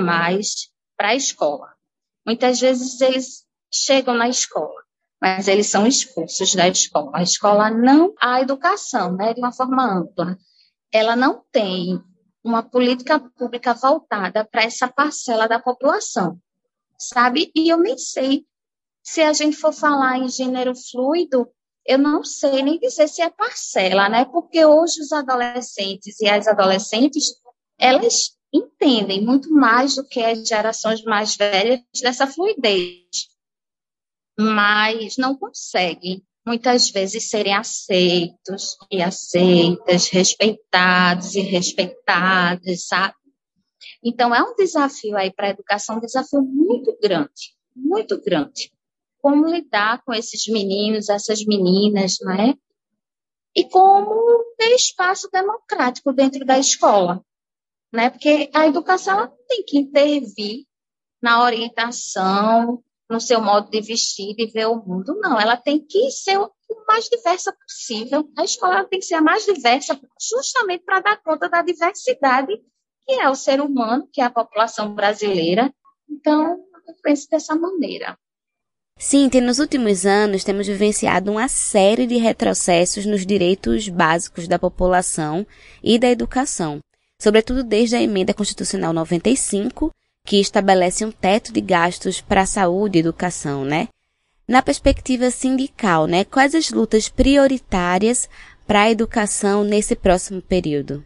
para 0.97 1.09
a 1.09 1.15
escola. 1.15 1.69
Muitas 2.27 2.61
vezes 2.61 3.01
eles 3.03 3.45
chegam 3.73 4.15
na 4.15 4.29
escola, 4.29 4.83
mas 5.21 5.47
eles 5.47 5.67
são 5.67 5.87
expulsos 5.87 6.55
da 6.55 6.69
escola. 6.69 7.11
A 7.15 7.23
escola 7.23 7.71
não, 7.71 8.15
a 8.19 8.41
educação, 8.41 9.15
né, 9.15 9.35
de 9.35 9.41
uma 9.41 9.53
forma 9.53 9.85
ampla, 9.85 10.39
ela 10.91 11.15
não 11.15 11.45
tem 11.53 12.01
uma 12.43 12.63
política 12.63 13.21
pública 13.21 13.75
voltada 13.75 14.43
para 14.43 14.63
essa 14.63 14.89
parcela 14.89 15.47
da 15.47 15.61
população 15.61 16.41
sabe? 17.01 17.51
E 17.55 17.69
eu 17.69 17.79
nem 17.79 17.97
sei 17.99 18.45
se 19.03 19.23
a 19.23 19.33
gente 19.33 19.57
for 19.57 19.73
falar 19.73 20.19
em 20.19 20.29
gênero 20.29 20.75
fluido, 20.75 21.49
eu 21.87 21.99
não 21.99 22.23
sei 22.23 22.63
nem 22.63 22.79
dizer 22.79 23.09
se 23.09 23.23
é 23.23 23.31
parcela, 23.31 24.09
né? 24.09 24.25
Porque 24.25 24.65
hoje 24.65 25.01
os 25.01 25.13
adolescentes 25.13 26.21
e 26.21 26.29
as 26.29 26.47
adolescentes, 26.47 27.25
elas 27.79 28.37
entendem 28.53 29.25
muito 29.25 29.51
mais 29.51 29.97
do 29.97 30.07
que 30.07 30.21
as 30.23 30.47
gerações 30.47 31.03
mais 31.03 31.37
velhas 31.37 31.81
dessa 32.01 32.27
fluidez, 32.27 33.29
mas 34.39 35.17
não 35.17 35.37
conseguem 35.37 36.23
muitas 36.47 36.91
vezes 36.91 37.29
serem 37.29 37.55
aceitos 37.55 38.77
e 38.91 39.03
aceitas, 39.03 40.09
respeitados 40.09 41.35
e 41.35 41.41
respeitadas, 41.41 42.87
sabe? 42.87 43.15
Então, 44.03 44.35
é 44.35 44.43
um 44.43 44.55
desafio 44.55 45.17
aí 45.17 45.31
para 45.33 45.49
a 45.49 45.51
educação, 45.51 45.97
um 45.97 46.01
desafio 46.01 46.43
muito 46.43 46.97
grande, 47.01 47.55
muito 47.77 48.21
grande. 48.21 48.73
Como 49.19 49.47
lidar 49.47 50.03
com 50.05 50.15
esses 50.15 50.47
meninos, 50.47 51.11
essas 51.11 51.45
meninas, 51.45 52.17
né? 52.23 52.55
E 53.55 53.69
como 53.69 54.45
ter 54.57 54.75
espaço 54.75 55.29
democrático 55.31 56.13
dentro 56.13 56.45
da 56.47 56.59
escola, 56.59 57.23
né? 57.93 58.09
Porque 58.09 58.49
a 58.55 58.67
educação 58.67 59.31
tem 59.47 59.63
que 59.65 59.79
intervir 59.79 60.65
na 61.21 61.43
orientação, 61.45 62.83
no 63.11 63.21
seu 63.21 63.43
modo 63.43 63.69
de 63.69 63.81
vestir, 63.81 64.35
de 64.35 64.47
ver 64.47 64.67
o 64.67 64.77
mundo. 64.77 65.19
Não, 65.21 65.39
ela 65.39 65.57
tem 65.57 65.85
que 65.85 66.11
ser 66.11 66.39
o 66.39 66.51
mais 66.87 67.07
diversa 67.09 67.53
possível. 67.53 68.31
A 68.39 68.45
escola 68.45 68.85
tem 68.85 69.01
que 69.01 69.05
ser 69.05 69.17
a 69.17 69.21
mais 69.21 69.45
diversa, 69.45 70.01
justamente 70.19 70.85
para 70.85 71.01
dar 71.01 71.23
conta 71.23 71.49
da 71.49 71.61
diversidade 71.61 72.53
que 73.11 73.21
é 73.21 73.29
o 73.29 73.35
ser 73.35 73.61
humano, 73.61 74.09
que 74.13 74.21
é 74.21 74.25
a 74.25 74.31
população 74.31 74.95
brasileira. 74.95 75.73
Então, 76.09 76.61
eu 76.87 76.95
penso 77.03 77.29
dessa 77.29 77.57
maneira. 77.57 78.17
Sim, 78.97 79.29
nos 79.43 79.59
últimos 79.59 80.07
anos 80.07 80.45
temos 80.45 80.69
vivenciado 80.69 81.33
uma 81.33 81.49
série 81.49 82.07
de 82.07 82.19
retrocessos 82.19 83.05
nos 83.07 83.27
direitos 83.27 83.89
básicos 83.89 84.47
da 84.47 84.59
população 84.61 85.45
e 85.83 85.99
da 85.99 86.09
educação, 86.09 86.79
sobretudo 87.19 87.65
desde 87.65 87.97
a 87.97 88.03
emenda 88.03 88.33
constitucional 88.33 88.93
95, 88.93 89.91
que 90.25 90.39
estabelece 90.39 91.05
um 91.05 91.11
teto 91.11 91.53
de 91.53 91.61
gastos 91.61 92.21
para 92.21 92.43
a 92.43 92.47
saúde 92.47 92.99
e 92.99 93.01
educação, 93.01 93.65
né? 93.65 93.89
Na 94.47 94.63
perspectiva 94.63 95.31
sindical, 95.31 96.07
né, 96.07 96.25
quais 96.25 96.55
as 96.55 96.71
lutas 96.71 97.09
prioritárias 97.09 98.29
para 98.67 98.83
a 98.83 98.91
educação 98.91 99.65
nesse 99.65 99.97
próximo 99.97 100.43
período? 100.43 101.05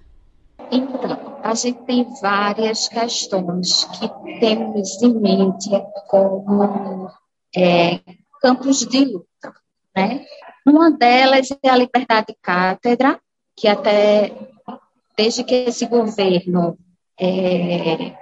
Então, 0.71 1.14
a 1.45 1.55
gente 1.55 1.83
tem 1.83 2.05
várias 2.23 2.89
questões 2.89 3.85
que 3.85 4.09
temos 4.41 5.03
em 5.03 5.13
mente 5.13 5.69
como 6.09 7.11
é, 7.55 8.01
campos 8.41 8.79
de 8.87 9.05
luta, 9.05 9.55
né? 9.95 10.25
Uma 10.67 10.91
delas 10.91 11.51
é 11.63 11.69
a 11.69 11.77
liberdade 11.77 12.29
de 12.29 12.37
cátedra, 12.41 13.21
que 13.55 13.69
até 13.69 14.33
desde 15.15 15.45
que 15.45 15.55
esse 15.55 15.85
governo 15.85 16.79
é, 17.21 18.15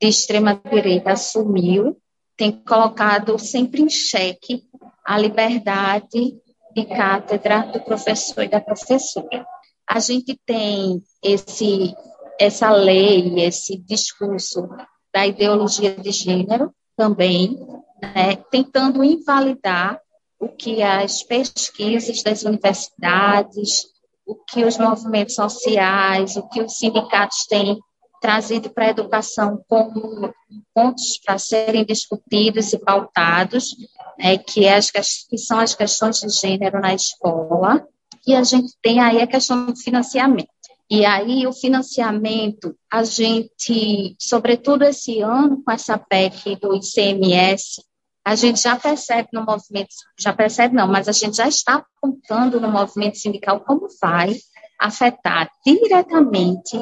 de 0.00 0.06
extrema-direita 0.06 1.10
assumiu, 1.10 1.96
tem 2.36 2.52
colocado 2.52 3.36
sempre 3.40 3.82
em 3.82 3.90
xeque 3.90 4.62
a 5.04 5.18
liberdade 5.18 6.36
de 6.74 6.84
cátedra 6.86 7.66
do 7.72 7.80
professor 7.80 8.44
e 8.44 8.48
da 8.48 8.60
professora. 8.60 9.44
A 9.88 9.98
gente 9.98 10.38
tem 10.46 11.02
esse, 11.22 11.92
essa 12.38 12.70
lei, 12.70 13.40
esse 13.40 13.76
discurso 13.76 14.68
da 15.12 15.26
ideologia 15.26 15.94
de 15.94 16.10
gênero 16.10 16.72
também, 16.96 17.58
né, 18.00 18.36
tentando 18.50 19.04
invalidar 19.04 20.00
o 20.38 20.48
que 20.48 20.82
as 20.82 21.22
pesquisas 21.22 22.22
das 22.22 22.42
universidades, 22.42 23.86
o 24.26 24.34
que 24.34 24.64
os 24.64 24.76
movimentos 24.76 25.34
sociais, 25.34 26.36
o 26.36 26.48
que 26.48 26.62
os 26.62 26.78
sindicatos 26.78 27.46
têm 27.46 27.78
trazido 28.20 28.70
para 28.70 28.86
a 28.86 28.90
educação 28.90 29.62
como 29.68 30.32
pontos 30.72 31.18
para 31.24 31.38
serem 31.38 31.84
discutidos 31.84 32.72
e 32.72 32.78
pautados, 32.78 33.74
né, 34.18 34.38
que, 34.38 34.64
é 34.64 34.76
as, 34.76 34.90
que 34.90 35.38
são 35.38 35.58
as 35.58 35.74
questões 35.74 36.20
de 36.20 36.28
gênero 36.28 36.80
na 36.80 36.94
escola, 36.94 37.86
e 38.26 38.34
a 38.34 38.44
gente 38.44 38.72
tem 38.80 39.00
aí 39.00 39.20
a 39.20 39.26
questão 39.26 39.66
do 39.66 39.76
financiamento. 39.76 40.48
E 40.94 41.06
aí, 41.06 41.46
o 41.46 41.54
financiamento, 41.54 42.76
a 42.92 43.02
gente, 43.02 44.14
sobretudo 44.20 44.84
esse 44.84 45.22
ano, 45.22 45.62
com 45.64 45.72
essa 45.72 45.96
PEC 45.96 46.56
do 46.56 46.76
ICMS, 46.76 47.82
a 48.22 48.34
gente 48.34 48.60
já 48.60 48.76
percebe 48.76 49.30
no 49.32 49.42
movimento, 49.42 49.88
já 50.20 50.34
percebe 50.34 50.74
não, 50.74 50.86
mas 50.86 51.08
a 51.08 51.12
gente 51.12 51.38
já 51.38 51.48
está 51.48 51.76
apontando 51.76 52.60
no 52.60 52.70
movimento 52.70 53.16
sindical 53.16 53.60
como 53.60 53.88
vai 54.02 54.36
afetar 54.78 55.50
diretamente 55.64 56.76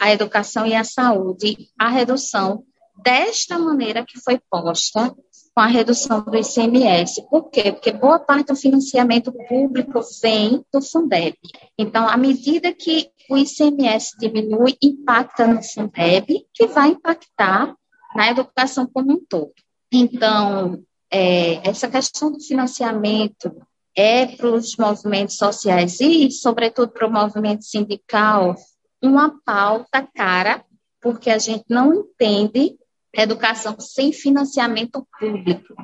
a 0.00 0.12
educação 0.12 0.64
e 0.64 0.72
a 0.72 0.84
saúde, 0.84 1.68
a 1.76 1.88
redução 1.88 2.62
desta 3.02 3.58
maneira 3.58 4.06
que 4.06 4.20
foi 4.20 4.40
posta 4.48 5.12
com 5.56 5.62
a 5.62 5.66
redução 5.66 6.20
do 6.20 6.36
ICMS. 6.36 7.22
Por 7.30 7.48
quê? 7.48 7.72
Porque 7.72 7.90
boa 7.90 8.18
parte 8.18 8.48
do 8.48 8.56
financiamento 8.56 9.32
público 9.32 10.00
vem 10.20 10.62
do 10.70 10.82
Fundeb. 10.82 11.34
Então, 11.78 12.06
à 12.06 12.14
medida 12.18 12.74
que 12.74 13.10
o 13.30 13.38
ICMS 13.38 14.18
diminui, 14.18 14.76
impacta 14.82 15.46
no 15.46 15.62
Fundeb, 15.62 16.46
que 16.52 16.66
vai 16.66 16.90
impactar 16.90 17.74
na 18.14 18.30
educação 18.30 18.86
como 18.86 19.14
um 19.14 19.24
todo. 19.26 19.54
Então, 19.90 20.82
é, 21.10 21.66
essa 21.66 21.88
questão 21.88 22.30
do 22.30 22.38
financiamento 22.38 23.50
é 23.96 24.26
para 24.26 24.48
os 24.48 24.76
movimentos 24.76 25.38
sociais 25.38 25.98
e, 26.02 26.30
sobretudo, 26.30 26.92
para 26.92 27.08
o 27.08 27.10
movimento 27.10 27.64
sindical, 27.64 28.54
uma 29.02 29.40
pauta 29.42 30.06
cara, 30.14 30.62
porque 31.00 31.30
a 31.30 31.38
gente 31.38 31.64
não 31.70 31.94
entende 31.94 32.76
educação 33.22 33.76
sem 33.78 34.12
financiamento 34.12 35.06
público, 35.18 35.74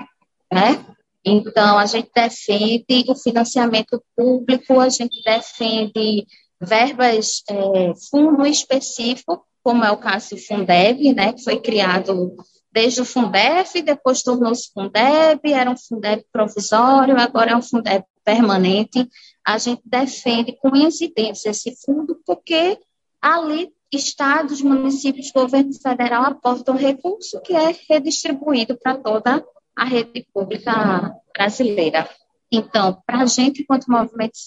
né? 0.53 0.85
Então, 1.25 1.79
a 1.79 1.87
gente 1.87 2.11
defende 2.15 3.05
o 3.09 3.15
financiamento 3.15 4.03
público, 4.17 4.81
a 4.81 4.89
gente 4.89 5.23
defende 5.25 6.27
verbas, 6.61 7.43
é, 7.49 7.93
fundo 8.11 8.45
específico, 8.45 9.45
como 9.62 9.85
é 9.85 9.91
o 9.91 9.99
caso 9.99 10.31
do 10.31 10.39
Fundeb, 10.39 11.12
né, 11.15 11.33
que 11.33 11.45
foi 11.45 11.61
criado 11.61 12.37
desde 12.73 13.03
o 13.03 13.05
Fundef, 13.05 13.81
depois 13.83 14.23
tornou-se 14.23 14.73
Fundeb, 14.73 15.41
era 15.53 15.71
um 15.71 15.77
Fundeb 15.77 16.25
provisório, 16.33 17.21
agora 17.21 17.53
é 17.53 17.57
um 17.57 17.62
Fundeb 17.62 18.05
permanente. 18.25 19.09
A 19.45 19.59
gente 19.59 19.83
defende 19.85 20.57
com 20.57 20.75
incidência 20.75 21.51
esse 21.51 21.77
fundo, 21.85 22.21
porque 22.25 22.79
ali 23.21 23.71
estados, 23.93 24.63
municípios, 24.63 25.31
governo 25.31 25.73
federal 25.75 26.25
aportam 26.25 26.77
recurso 26.77 27.41
que 27.43 27.55
é 27.55 27.77
redistribuído 27.89 28.77
para 28.77 28.97
toda 28.97 29.45
a 29.76 29.85
rede 29.85 30.26
pública 30.33 31.15
brasileira. 31.33 32.09
Então, 32.50 33.02
para 33.07 33.23
a 33.23 33.26
gente, 33.26 33.63
enquanto 33.63 33.91
movimento, 33.91 34.39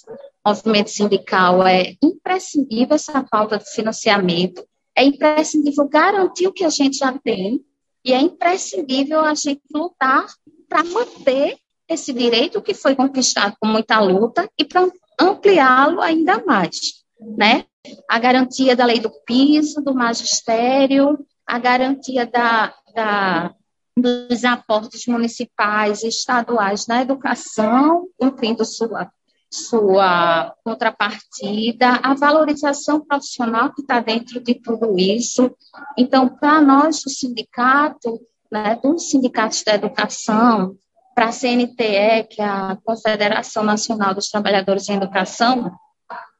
movimento 0.46 0.90
sindical, 0.90 1.66
é 1.66 1.96
imprescindível 2.02 2.96
essa 2.96 3.26
falta 3.26 3.58
de 3.58 3.70
financiamento, 3.72 4.64
é 4.96 5.04
imprescindível 5.04 5.88
garantir 5.88 6.48
o 6.48 6.54
que 6.54 6.64
a 6.64 6.70
gente 6.70 6.98
já 6.98 7.12
tem, 7.18 7.64
e 8.04 8.14
é 8.14 8.20
imprescindível 8.20 9.22
a 9.22 9.34
gente 9.34 9.62
lutar 9.74 10.28
para 10.70 10.84
manter 10.84 11.58
esse 11.88 12.14
direito 12.14 12.62
que 12.62 12.74
foi 12.74 12.96
conquistado 12.96 13.56
com 13.60 13.68
muita 13.68 14.00
luta 14.00 14.50
e 14.58 14.64
para 14.64 14.88
ampliá-lo 15.20 16.02
ainda 16.02 16.44
mais, 16.46 17.04
né? 17.20 17.66
A 18.10 18.20
garantia 18.20 18.76
da 18.76 18.86
lei 18.86 19.00
do 19.00 19.12
piso, 19.26 19.82
do 19.82 19.94
magistério, 19.94 21.18
a 21.46 21.60
garantia 21.60 22.26
da, 22.26 22.74
da 22.94 23.54
dos 23.98 24.44
aportes 24.44 25.06
municipais 25.08 26.04
e 26.04 26.10
estaduais 26.10 26.86
na 26.86 27.02
educação, 27.02 28.08
cumprindo 28.18 28.66
sua 28.66 29.10
sua 29.50 30.54
contrapartida, 30.66 32.00
a 32.04 32.14
valorização 32.14 33.00
profissional 33.00 33.72
que 33.74 33.82
está 33.82 34.02
dentro 34.02 34.42
de 34.42 34.56
tudo 34.56 34.98
isso. 35.00 35.50
Então, 35.98 36.28
para 36.28 36.60
nós, 36.60 37.06
o 37.06 37.10
sindicato, 37.10 38.20
né, 38.52 38.78
dos 38.84 39.10
sindicatos 39.10 39.64
da 39.64 39.76
educação, 39.76 40.76
para 41.14 41.28
a 41.28 41.32
CNTE, 41.32 42.28
que 42.30 42.42
é 42.42 42.46
a 42.46 42.78
Confederação 42.84 43.64
Nacional 43.64 44.14
dos 44.14 44.28
Trabalhadores 44.28 44.90
em 44.90 44.96
Educação, 44.96 45.72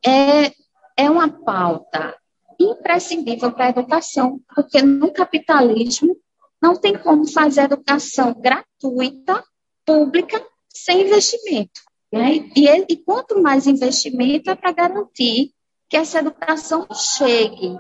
é, 0.06 0.52
é 0.98 1.10
uma 1.10 1.30
pauta 1.30 2.16
imprescindível 2.60 3.52
para 3.52 3.66
a 3.66 3.70
educação, 3.70 4.40
porque 4.54 4.82
no 4.82 5.12
capitalismo 5.12 6.16
não 6.62 6.76
tem 6.76 6.98
como 6.98 7.28
fazer 7.28 7.64
educação 7.64 8.34
gratuita, 8.34 9.44
pública, 9.86 10.44
sem 10.70 11.02
investimento. 11.02 11.82
Né? 12.12 12.50
E, 12.56 12.68
e 12.68 12.98
quanto 12.98 13.42
mais 13.42 13.68
investimento 13.68 14.50
é 14.50 14.56
para 14.56 14.72
garantir 14.72 15.52
que 15.90 15.98
essa 15.98 16.20
educação 16.20 16.88
chegue 16.94 17.78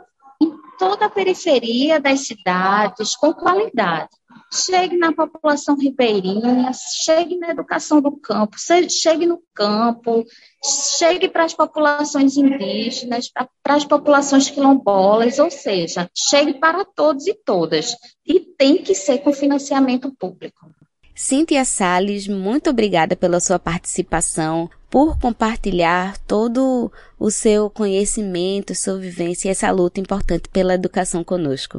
toda 0.78 1.06
a 1.06 1.10
periferia 1.10 2.00
das 2.00 2.22
cidades 2.28 3.16
com 3.16 3.34
qualidade. 3.34 4.10
Chegue 4.54 4.98
na 4.98 5.12
população 5.12 5.78
ribeirinha, 5.78 6.72
chegue 6.74 7.38
na 7.38 7.50
educação 7.50 8.02
do 8.02 8.12
campo, 8.12 8.58
chegue 8.90 9.26
no 9.26 9.42
campo, 9.54 10.24
chegue 10.98 11.28
para 11.28 11.44
as 11.44 11.54
populações 11.54 12.38
indígenas, 12.38 13.30
para 13.30 13.76
as 13.76 13.86
populações 13.86 14.50
quilombolas, 14.50 15.40
ou 15.40 15.50
seja, 15.50 16.10
chegue 16.14 16.54
para 16.54 16.86
todos 16.86 17.28
e 17.28 17.34
todas. 17.34 17.96
E 18.26 18.40
tem 18.40 18.78
que 18.78 18.94
ser 18.94 19.20
com 19.20 19.34
financiamento 19.34 20.14
público. 20.18 20.70
Cíntia 21.17 21.63
Sales, 21.63 22.28
muito 22.28 22.69
obrigada 22.69 23.15
pela 23.15 23.39
sua 23.39 23.58
participação, 23.58 24.69
por 24.89 25.17
compartilhar 25.17 26.17
todo 26.28 26.91
o 27.17 27.32
seu 27.32 27.69
conhecimento, 27.69 28.75
sua 28.75 28.97
vivência 28.97 29.47
e 29.47 29.51
essa 29.51 29.71
luta 29.71 30.01
importante 30.01 30.49
pela 30.49 30.73
educação 30.73 31.23
conosco. 31.23 31.78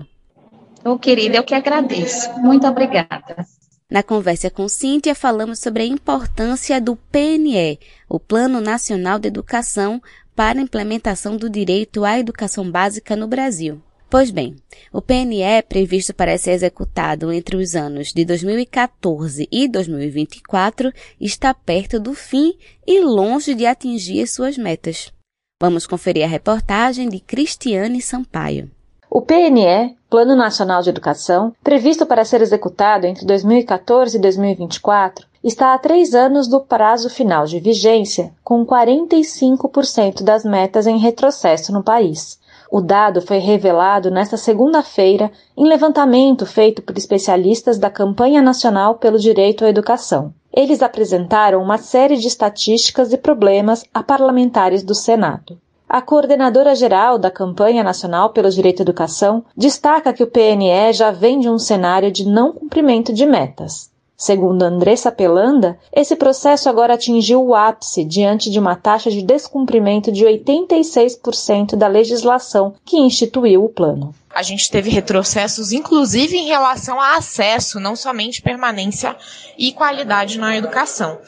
Ô, 0.83 0.93
oh, 0.93 0.99
querida, 0.99 1.37
eu 1.37 1.45
que 1.45 1.55
agradeço. 1.55 2.33
Muito 2.41 2.67
obrigada. 2.67 3.47
Na 3.91 4.03
conversa 4.03 4.51
com 4.51 4.67
Cíntia, 4.69 5.15
falamos 5.15 5.59
sobre 5.59 5.83
a 5.83 5.87
importância 5.87 6.81
do 6.81 6.97
PNE, 6.97 7.79
o 8.09 8.19
Plano 8.19 8.59
Nacional 8.63 9.19
de 9.19 9.29
Educação, 9.29 10.03
para 10.35 10.59
a 10.59 10.63
implementação 10.63 11.37
do 11.37 11.51
direito 11.51 12.07
à 12.07 12.19
educação 12.19 12.71
básica 12.71 13.15
no 13.15 13.29
Brasil. 13.29 13.83
Pois 14.09 14.31
bem, 14.31 14.55
o 14.93 15.03
PNE 15.03 15.63
previsto 15.69 16.15
para 16.15 16.39
ser 16.39 16.53
executado 16.53 17.33
entre 17.33 17.57
os 17.57 17.75
anos 17.75 18.13
de 18.15 18.25
2014 18.25 19.49
e 19.51 19.67
2024 19.67 20.93
está 21.21 21.53
perto 21.53 21.99
do 21.99 22.15
fim 22.15 22.55
e 22.87 23.01
longe 23.01 23.53
de 23.53 23.67
atingir 23.67 24.29
suas 24.29 24.57
metas. 24.57 25.13
Vamos 25.61 25.87
conferir 25.87 26.25
a 26.25 26.29
reportagem 26.29 27.09
de 27.09 27.19
Cristiane 27.19 28.01
Sampaio. 28.01 28.71
O 29.11 29.23
PNE, 29.23 29.97
Plano 30.09 30.37
Nacional 30.37 30.83
de 30.83 30.91
Educação, 30.91 31.53
previsto 31.65 32.07
para 32.07 32.25
ser 32.25 32.43
executado 32.43 33.07
entre 33.07 33.27
2014 33.27 34.19
e 34.19 34.21
2024, 34.21 35.27
está 35.43 35.75
a 35.75 35.79
três 35.79 36.15
anos 36.15 36.47
do 36.47 36.61
prazo 36.61 37.09
final 37.09 37.47
de 37.47 37.59
vigência, 37.59 38.33
com 38.45 38.65
45% 38.65 40.23
das 40.23 40.45
metas 40.45 40.87
em 40.87 40.99
retrocesso 40.99 41.73
no 41.73 41.83
país. 41.83 42.39
O 42.71 42.81
dado 42.81 43.23
foi 43.23 43.39
revelado 43.39 44.11
nesta 44.11 44.37
segunda-feira 44.37 45.31
em 45.57 45.67
levantamento 45.67 46.45
feito 46.45 46.83
por 46.83 46.97
especialistas 46.99 47.79
da 47.79 47.89
Campanha 47.89 48.43
Nacional 48.43 48.97
pelo 48.97 49.19
Direito 49.19 49.65
à 49.65 49.69
Educação. 49.69 50.35
Eles 50.53 50.83
apresentaram 50.83 51.63
uma 51.63 51.79
série 51.79 52.17
de 52.17 52.27
estatísticas 52.27 53.13
e 53.13 53.19
problemas 53.19 53.85
a 53.93 54.03
parlamentares 54.03 54.83
do 54.83 54.95
Senado. 54.95 55.59
A 55.89 56.03
coordenadora 56.03 56.75
geral 56.75 57.17
da 57.17 57.31
Campanha 57.31 57.85
Nacional 57.85 58.31
pelo 58.31 58.51
Direito 58.51 58.81
à 58.81 58.83
Educação 58.83 59.45
destaca 59.57 60.13
que 60.13 60.23
o 60.23 60.27
PNE 60.27 60.93
já 60.93 61.13
vem 61.13 61.39
de 61.39 61.49
um 61.49 61.59
cenário 61.59 62.11
de 62.11 62.27
não 62.27 62.53
cumprimento 62.53 63.13
de 63.13 63.25
metas. 63.25 63.89
Segundo 64.17 64.63
Andressa 64.63 65.13
Pelanda, 65.13 65.79
esse 65.93 66.17
processo 66.17 66.71
agora 66.71 66.95
atingiu 66.95 67.45
o 67.45 67.55
ápice 67.55 68.03
diante 68.03 68.51
de 68.51 68.59
uma 68.59 68.75
taxa 68.75 69.11
de 69.11 69.21
descumprimento 69.21 70.11
de 70.11 70.25
86% 70.25 71.77
da 71.77 71.87
legislação 71.87 72.75
que 72.83 72.97
instituiu 72.97 73.63
o 73.63 73.69
plano. 73.69 74.15
A 74.35 74.43
gente 74.43 74.71
teve 74.71 74.91
retrocessos, 74.91 75.73
inclusive 75.73 76.37
em 76.37 76.47
relação 76.47 77.01
a 77.01 77.17
acesso, 77.17 77.81
não 77.81 77.97
somente 77.97 78.43
permanência 78.43 79.17
e 79.57 79.73
qualidade 79.73 80.39
na 80.39 80.57
educação. 80.57 81.19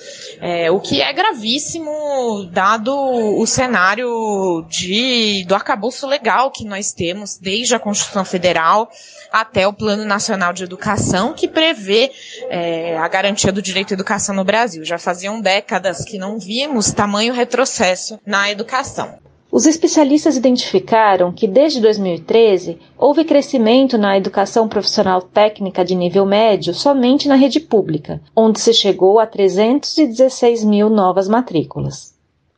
É, 0.40 0.70
o 0.70 0.78
que 0.78 1.00
é 1.00 1.10
gravíssimo, 1.12 2.46
dado 2.50 2.94
o 2.94 3.46
cenário 3.46 4.64
de, 4.68 5.44
do 5.46 5.54
arcabouço 5.54 6.06
legal 6.06 6.50
que 6.50 6.64
nós 6.64 6.92
temos, 6.92 7.38
desde 7.38 7.74
a 7.74 7.78
Constituição 7.78 8.26
Federal 8.26 8.90
até 9.32 9.66
o 9.66 9.72
Plano 9.72 10.04
Nacional 10.04 10.52
de 10.52 10.64
Educação, 10.64 11.32
que 11.34 11.48
prevê 11.48 12.10
é, 12.48 12.96
a 12.96 13.08
garantia 13.08 13.52
do 13.52 13.62
direito 13.62 13.92
à 13.92 13.94
educação 13.94 14.34
no 14.34 14.44
Brasil. 14.44 14.84
Já 14.84 14.98
faziam 14.98 15.40
décadas 15.40 16.04
que 16.04 16.18
não 16.18 16.38
vimos 16.38 16.92
tamanho 16.92 17.34
retrocesso 17.34 18.18
na 18.26 18.50
educação. 18.50 19.18
Os 19.50 19.64
especialistas 19.64 20.36
identificaram 20.36 21.32
que 21.32 21.48
desde 21.48 21.80
2013 21.80 22.78
houve 22.98 23.24
crescimento 23.24 23.96
na 23.96 24.16
educação 24.16 24.68
profissional 24.68 25.22
técnica 25.22 25.82
de 25.82 25.94
nível 25.94 26.26
médio 26.26 26.74
somente 26.74 27.26
na 27.26 27.34
rede 27.34 27.58
pública, 27.58 28.20
onde 28.36 28.60
se 28.60 28.74
chegou 28.74 29.18
a 29.18 29.26
316 29.26 30.64
mil 30.64 30.90
novas 30.90 31.28
matrículas. 31.28 32.14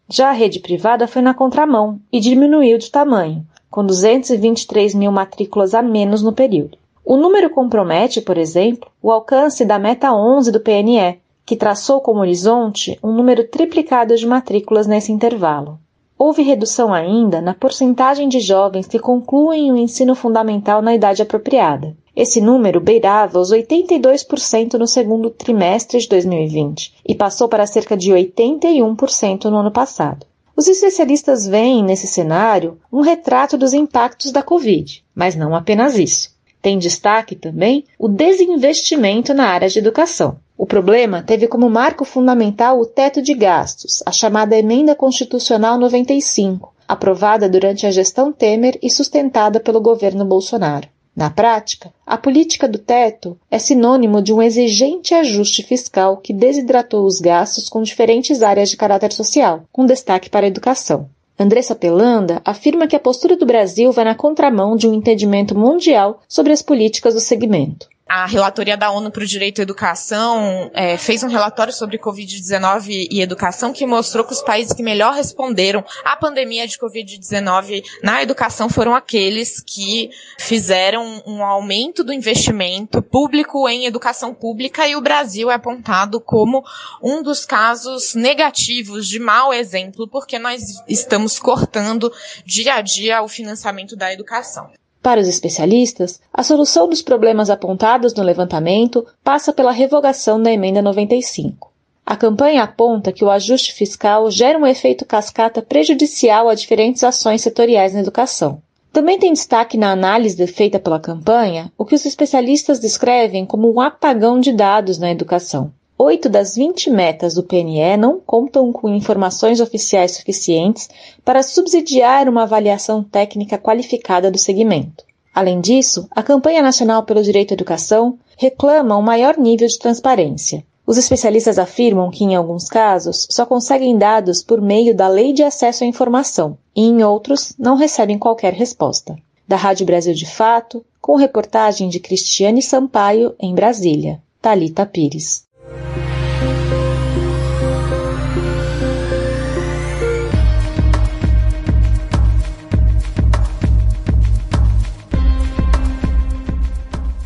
Já 0.09 0.31
a 0.31 0.33
rede 0.33 0.59
privada 0.59 1.07
foi 1.07 1.23
na 1.23 1.33
contramão 1.33 2.01
e 2.13 2.19
diminuiu 2.19 2.77
de 2.77 2.91
tamanho, 2.91 3.47
com 3.71 3.87
223 3.87 4.95
mil 4.95 5.13
matrículas 5.13 5.75
a 5.75 5.81
menos 5.81 6.23
no 6.23 6.33
período. 6.33 6.77
O 7.05 7.17
número 7.17 7.51
compromete, 7.51 8.21
por 8.21 8.37
exemplo, 8.37 8.91
o 9.03 9.11
alcance 9.11 9.65
da 9.65 9.79
meta 9.79 10.13
11 10.13 10.53
do 10.53 10.61
PNE, 10.61 11.21
que 11.47 11.57
traçou 11.57 12.01
como 12.01 12.21
horizonte 12.21 12.99
um 13.03 13.13
número 13.13 13.49
triplicado 13.49 14.17
de 14.17 14.27
matrículas 14.27 14.87
nesse 14.87 15.11
intervalo. 15.11 15.79
Houve 16.19 16.43
redução 16.43 16.93
ainda 16.93 17.41
na 17.41 17.55
porcentagem 17.55 18.29
de 18.29 18.41
jovens 18.41 18.87
que 18.87 18.99
concluem 18.99 19.73
o 19.73 19.77
ensino 19.77 20.15
fundamental 20.15 20.83
na 20.83 20.95
idade 20.95 21.23
apropriada. 21.23 21.97
Esse 22.15 22.41
número 22.41 22.81
beirava 22.81 23.39
os 23.39 23.51
82% 23.51 24.75
no 24.75 24.87
segundo 24.87 25.31
trimestre 25.31 25.99
de 25.99 26.09
2020 26.09 26.95
e 27.09 27.15
passou 27.15 27.49
para 27.49 27.67
cerca 27.67 27.97
de 27.97 28.13
81% 28.13 29.47
no 29.47 29.57
ano 29.57 29.71
passado. 29.71 30.27
Os 30.61 30.69
especialistas 30.69 31.47
veem 31.47 31.83
nesse 31.83 32.07
cenário 32.07 32.79
um 32.93 33.01
retrato 33.01 33.57
dos 33.57 33.73
impactos 33.73 34.31
da 34.31 34.43
Covid, 34.43 35.03
mas 35.15 35.35
não 35.35 35.57
apenas 35.57 35.97
isso. 35.97 36.37
Tem 36.61 36.79
destaque 36.79 37.35
também 37.35 37.87
o 37.99 38.07
desinvestimento 38.07 39.33
na 39.33 39.47
área 39.47 39.71
de 39.71 39.79
educação. 39.79 40.37
O 40.59 40.67
problema 40.67 41.23
teve 41.23 41.49
como 41.49 41.71
marco 41.71 42.05
fundamental 42.05 42.79
o 42.79 42.85
teto 42.85 43.23
de 43.23 43.33
gastos, 43.33 44.03
a 44.05 44.13
chamada 44.13 44.55
Emenda 44.55 44.95
Constitucional 44.95 45.79
95, 45.79 46.75
aprovada 46.87 47.49
durante 47.49 47.87
a 47.87 47.91
gestão 47.91 48.31
Temer 48.31 48.79
e 48.83 48.91
sustentada 48.91 49.61
pelo 49.61 49.81
governo 49.81 50.27
Bolsonaro. 50.27 50.89
Na 51.15 51.29
prática, 51.29 51.93
a 52.07 52.17
política 52.17 52.69
do 52.69 52.79
teto 52.79 53.39
é 53.51 53.59
sinônimo 53.59 54.23
de 54.23 54.33
um 54.33 54.41
exigente 54.41 55.13
ajuste 55.13 55.63
fiscal 55.63 56.17
que 56.17 56.33
desidratou 56.33 57.05
os 57.05 57.21
gastos 57.21 57.69
com 57.69 57.83
diferentes 57.83 58.43
áreas 58.43 58.71
de 58.71 58.77
caráter 58.77 59.13
social, 59.13 59.65
com 59.73 59.85
destaque 59.85 60.31
para 60.31 60.47
a 60.47 60.49
educação. 60.49 61.09
Andressa 61.39 61.75
Pelanda 61.75 62.41
afirma 62.45 62.87
que 62.87 62.95
a 62.95 63.01
postura 63.01 63.37
do 63.37 63.47
Brasil 63.47 63.91
vai 63.93 64.05
na 64.05 64.15
contramão 64.15 64.77
de 64.77 64.87
um 64.87 64.95
entendimento 64.95 65.59
mundial 65.59 66.21
sobre 66.29 66.53
as 66.53 66.63
políticas 66.63 67.15
do 67.15 67.21
segmento 67.21 67.89
a 68.11 68.27
relatoria 68.27 68.77
da 68.77 68.91
ONU 68.91 69.09
para 69.09 69.23
o 69.23 69.27
Direito 69.27 69.61
à 69.61 69.63
Educação 69.63 70.69
é, 70.75 70.97
fez 70.97 71.23
um 71.23 71.29
relatório 71.29 71.73
sobre 71.73 71.97
Covid-19 71.97 73.07
e 73.09 73.23
educação 73.23 73.73
que 73.73 73.87
mostrou 73.87 74.25
que 74.25 74.33
os 74.33 74.43
países 74.43 74.73
que 74.73 74.83
melhor 74.83 75.15
responderam 75.15 75.85
à 76.05 76.17
pandemia 76.17 76.67
de 76.67 76.77
Covid-19 76.77 77.85
na 78.03 78.21
educação 78.21 78.69
foram 78.69 78.97
aqueles 78.97 79.61
que 79.61 80.11
fizeram 80.41 81.23
um 81.25 81.45
aumento 81.45 82.03
do 82.03 82.13
investimento 82.13 83.01
público 83.01 83.69
em 83.69 83.87
educação 83.87 84.35
pública 84.35 84.89
e 84.89 84.97
o 84.97 85.01
Brasil 85.01 85.49
é 85.49 85.55
apontado 85.55 86.21
como 86.21 86.65
um 87.01 87.23
dos 87.23 87.47
casos 87.47 88.17
negativos 88.17 89.07
de 89.07 89.21
mau 89.21 89.55
exemplo 89.55 90.09
porque 90.09 90.37
nós 90.37 90.61
estamos 90.89 91.39
cortando 91.39 92.13
dia 92.45 92.75
a 92.75 92.81
dia 92.81 93.23
o 93.23 93.29
financiamento 93.29 93.95
da 93.95 94.13
educação. 94.13 94.69
Para 95.03 95.21
os 95.21 95.29
especialistas, 95.29 96.21
a 96.33 96.43
solução 96.43 96.89
dos 96.89 97.01
problemas 97.01 97.49
apontados 97.49 98.15
no 98.15 98.23
levantamento 98.23 99.07
passa 99.25 99.53
pela 99.53 99.73
revogação 99.73 100.43
da 100.43 100.53
Emenda 100.53 100.83
95. 100.83 101.71
A 102.05 102.17
campanha 102.17 102.65
aponta 102.65 103.13
que 103.13 103.25
o 103.25 103.31
ajuste 103.31 103.73
fiscal 103.73 104.31
gera 104.31 104.59
um 104.59 104.67
efeito 104.67 105.07
cascata 105.07 105.63
prejudicial 105.63 106.49
a 106.49 106.55
diferentes 106.55 107.03
ações 107.03 107.41
setoriais 107.41 107.95
na 107.95 108.01
educação. 108.01 108.61
Também 108.93 109.19
tem 109.19 109.33
destaque 109.33 109.79
na 109.79 109.93
análise 109.93 110.45
feita 110.49 110.79
pela 110.79 110.99
campanha 110.99 111.73
o 111.79 111.85
que 111.85 111.95
os 111.95 112.05
especialistas 112.05 112.81
descrevem 112.81 113.47
como 113.47 113.73
um 113.73 113.81
apagão 113.81 114.41
de 114.41 114.53
dados 114.53 114.99
na 114.99 115.11
educação. 115.11 115.73
Oito 116.03 116.31
das 116.31 116.57
20 116.57 116.89
metas 116.89 117.35
do 117.35 117.43
PNE 117.43 117.95
não 117.99 118.19
contam 118.19 118.73
com 118.73 118.89
informações 118.89 119.61
oficiais 119.61 120.13
suficientes 120.13 120.89
para 121.23 121.43
subsidiar 121.43 122.27
uma 122.27 122.45
avaliação 122.45 123.05
técnica 123.05 123.59
qualificada 123.59 124.31
do 124.31 124.39
segmento. 124.39 125.05
Além 125.35 125.61
disso, 125.61 126.09
a 126.11 126.23
Campanha 126.23 126.63
Nacional 126.63 127.03
pelo 127.03 127.23
Direito 127.23 127.53
à 127.53 127.55
Educação 127.55 128.19
reclama 128.39 128.97
um 128.97 129.03
maior 129.03 129.37
nível 129.37 129.69
de 129.69 129.79
transparência. 129.79 130.65
Os 130.87 130.97
especialistas 130.97 131.59
afirmam 131.59 132.11
que, 132.11 132.25
em 132.25 132.35
alguns 132.35 132.67
casos, 132.67 133.27
só 133.31 133.45
conseguem 133.45 133.99
dados 133.99 134.43
por 134.43 134.59
meio 134.59 134.97
da 134.97 135.07
Lei 135.07 135.35
de 135.35 135.43
Acesso 135.43 135.85
à 135.85 135.87
Informação 135.87 136.57
e, 136.75 136.81
em 136.81 137.05
outros, 137.05 137.53
não 137.59 137.77
recebem 137.77 138.19
qualquer 138.19 138.55
resposta. 138.55 139.19
Da 139.47 139.57
Rádio 139.57 139.85
Brasil 139.85 140.15
de 140.15 140.25
Fato, 140.25 140.83
com 140.99 141.17
reportagem 141.17 141.91
de 141.91 142.01
Cristiane 142.01 142.63
Sampaio, 142.63 143.35
em 143.39 143.55
Brasília. 143.55 144.23
Talita 144.41 144.87
Pires. 144.87 145.50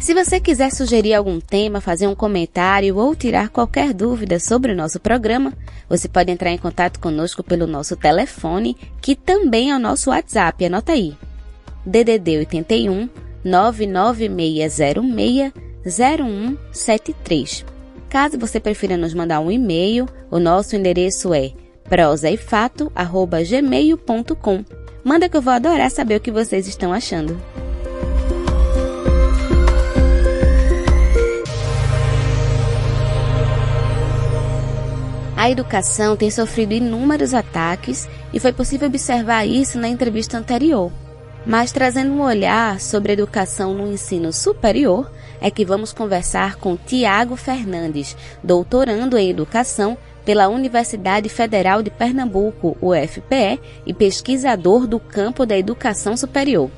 Se 0.04 0.12
você 0.12 0.38
quiser 0.38 0.70
sugerir 0.70 1.14
algum 1.14 1.40
tema, 1.40 1.80
fazer 1.80 2.06
um 2.06 2.14
comentário 2.14 2.98
ou 2.98 3.16
tirar 3.16 3.48
qualquer 3.48 3.94
dúvida 3.94 4.38
sobre 4.38 4.72
o 4.72 4.76
nosso 4.76 5.00
programa, 5.00 5.54
você 5.88 6.06
pode 6.08 6.30
entrar 6.30 6.50
em 6.50 6.58
contato 6.58 7.00
conosco 7.00 7.42
pelo 7.42 7.66
nosso 7.66 7.96
telefone, 7.96 8.76
que 9.00 9.16
também 9.16 9.70
é 9.70 9.76
o 9.76 9.78
nosso 9.78 10.10
WhatsApp. 10.10 10.66
Anota 10.66 10.92
aí. 10.92 11.16
DDD 11.86 12.36
81 12.38 13.08
99606 13.44 15.52
0173. 15.84 17.73
Caso 18.14 18.38
você 18.38 18.58
prefira 18.60 18.96
nos 18.96 19.12
mandar 19.12 19.40
um 19.40 19.50
e-mail, 19.50 20.08
o 20.30 20.38
nosso 20.38 20.76
endereço 20.76 21.34
é 21.34 21.50
prosaifato@gmail.com. 21.88 24.64
Manda 25.02 25.28
que 25.28 25.36
eu 25.36 25.42
vou 25.42 25.52
adorar 25.52 25.90
saber 25.90 26.18
o 26.18 26.20
que 26.20 26.30
vocês 26.30 26.68
estão 26.68 26.92
achando. 26.92 27.36
A 35.36 35.50
educação 35.50 36.16
tem 36.16 36.30
sofrido 36.30 36.72
inúmeros 36.72 37.34
ataques 37.34 38.08
e 38.32 38.38
foi 38.38 38.52
possível 38.52 38.86
observar 38.86 39.44
isso 39.44 39.76
na 39.76 39.88
entrevista 39.88 40.38
anterior. 40.38 40.92
Mas 41.44 41.72
trazendo 41.72 42.12
um 42.12 42.22
olhar 42.22 42.78
sobre 42.78 43.10
a 43.10 43.14
educação 43.14 43.74
no 43.74 43.92
ensino 43.92 44.32
superior, 44.32 45.10
é 45.44 45.50
que 45.50 45.62
vamos 45.62 45.92
conversar 45.92 46.56
com 46.56 46.74
Tiago 46.74 47.36
Fernandes, 47.36 48.16
doutorando 48.42 49.18
em 49.18 49.28
educação 49.28 49.98
pela 50.24 50.48
Universidade 50.48 51.28
Federal 51.28 51.82
de 51.82 51.90
Pernambuco, 51.90 52.78
UFPE, 52.80 53.60
e 53.84 53.92
pesquisador 53.92 54.86
do 54.86 54.98
campo 54.98 55.44
da 55.44 55.54
educação 55.54 56.16
superior. 56.16 56.70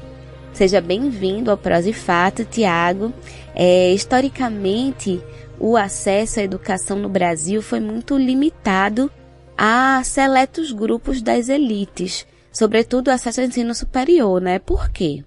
Seja 0.52 0.80
bem-vindo 0.80 1.48
ao 1.48 1.56
Prós 1.56 1.86
e 1.86 1.92
Fato, 1.92 2.44
Tiago. 2.44 3.12
É, 3.54 3.92
historicamente, 3.92 5.22
o 5.60 5.76
acesso 5.76 6.40
à 6.40 6.42
educação 6.42 6.98
no 6.98 7.08
Brasil 7.08 7.62
foi 7.62 7.78
muito 7.78 8.18
limitado 8.18 9.08
a 9.56 10.02
seletos 10.02 10.72
grupos 10.72 11.22
das 11.22 11.48
elites, 11.48 12.26
sobretudo 12.50 13.10
acesso 13.10 13.40
ao 13.40 13.46
ensino 13.46 13.72
superior, 13.76 14.40
né? 14.40 14.58
Por 14.58 14.90
quê? 14.90 15.22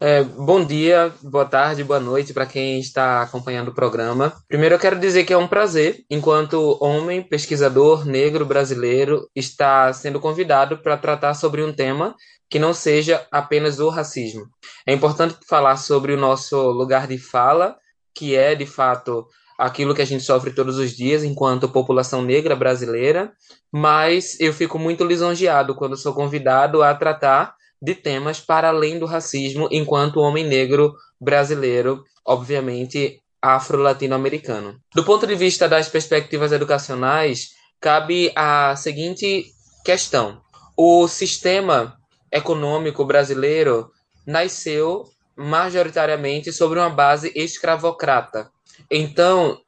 É, 0.00 0.22
bom 0.22 0.64
dia, 0.64 1.12
boa 1.20 1.44
tarde, 1.44 1.82
boa 1.82 1.98
noite 1.98 2.32
para 2.32 2.46
quem 2.46 2.78
está 2.78 3.20
acompanhando 3.20 3.68
o 3.68 3.74
programa. 3.74 4.32
Primeiro, 4.46 4.76
eu 4.76 4.78
quero 4.78 4.96
dizer 4.96 5.24
que 5.24 5.32
é 5.32 5.36
um 5.36 5.48
prazer, 5.48 6.04
enquanto 6.08 6.78
homem, 6.80 7.20
pesquisador 7.20 8.06
negro 8.06 8.46
brasileiro, 8.46 9.28
estar 9.34 9.92
sendo 9.92 10.20
convidado 10.20 10.78
para 10.78 10.96
tratar 10.96 11.34
sobre 11.34 11.64
um 11.64 11.72
tema 11.72 12.14
que 12.48 12.60
não 12.60 12.72
seja 12.72 13.26
apenas 13.32 13.80
o 13.80 13.88
racismo. 13.88 14.46
É 14.86 14.92
importante 14.92 15.36
falar 15.48 15.76
sobre 15.76 16.12
o 16.12 16.16
nosso 16.16 16.70
lugar 16.70 17.08
de 17.08 17.18
fala, 17.18 17.76
que 18.14 18.36
é, 18.36 18.54
de 18.54 18.66
fato, 18.66 19.26
aquilo 19.58 19.96
que 19.96 20.02
a 20.02 20.06
gente 20.06 20.22
sofre 20.22 20.52
todos 20.52 20.78
os 20.78 20.92
dias 20.92 21.24
enquanto 21.24 21.68
população 21.68 22.22
negra 22.22 22.54
brasileira, 22.54 23.32
mas 23.72 24.38
eu 24.38 24.52
fico 24.52 24.78
muito 24.78 25.02
lisonjeado 25.02 25.74
quando 25.74 25.96
sou 25.96 26.14
convidado 26.14 26.84
a 26.84 26.94
tratar 26.94 27.57
de 27.80 27.94
temas 27.94 28.40
para 28.40 28.68
além 28.68 28.98
do 28.98 29.06
racismo 29.06 29.68
enquanto 29.70 30.20
homem 30.20 30.44
negro 30.44 30.94
brasileiro, 31.20 32.04
obviamente 32.24 33.20
afro-latino-americano. 33.40 34.80
Do 34.94 35.04
ponto 35.04 35.26
de 35.26 35.34
vista 35.34 35.68
das 35.68 35.88
perspectivas 35.88 36.52
educacionais, 36.52 37.50
cabe 37.80 38.32
a 38.34 38.74
seguinte 38.76 39.46
questão: 39.84 40.40
o 40.76 41.06
sistema 41.08 41.96
econômico 42.30 43.04
brasileiro 43.04 43.90
nasceu 44.26 45.04
majoritariamente 45.36 46.52
sobre 46.52 46.78
uma 46.78 46.90
base 46.90 47.32
escravocrata. 47.34 48.50
Então, 48.90 49.58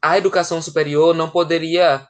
a 0.00 0.16
educação 0.16 0.60
superior 0.60 1.14
não 1.14 1.30
poderia 1.30 2.06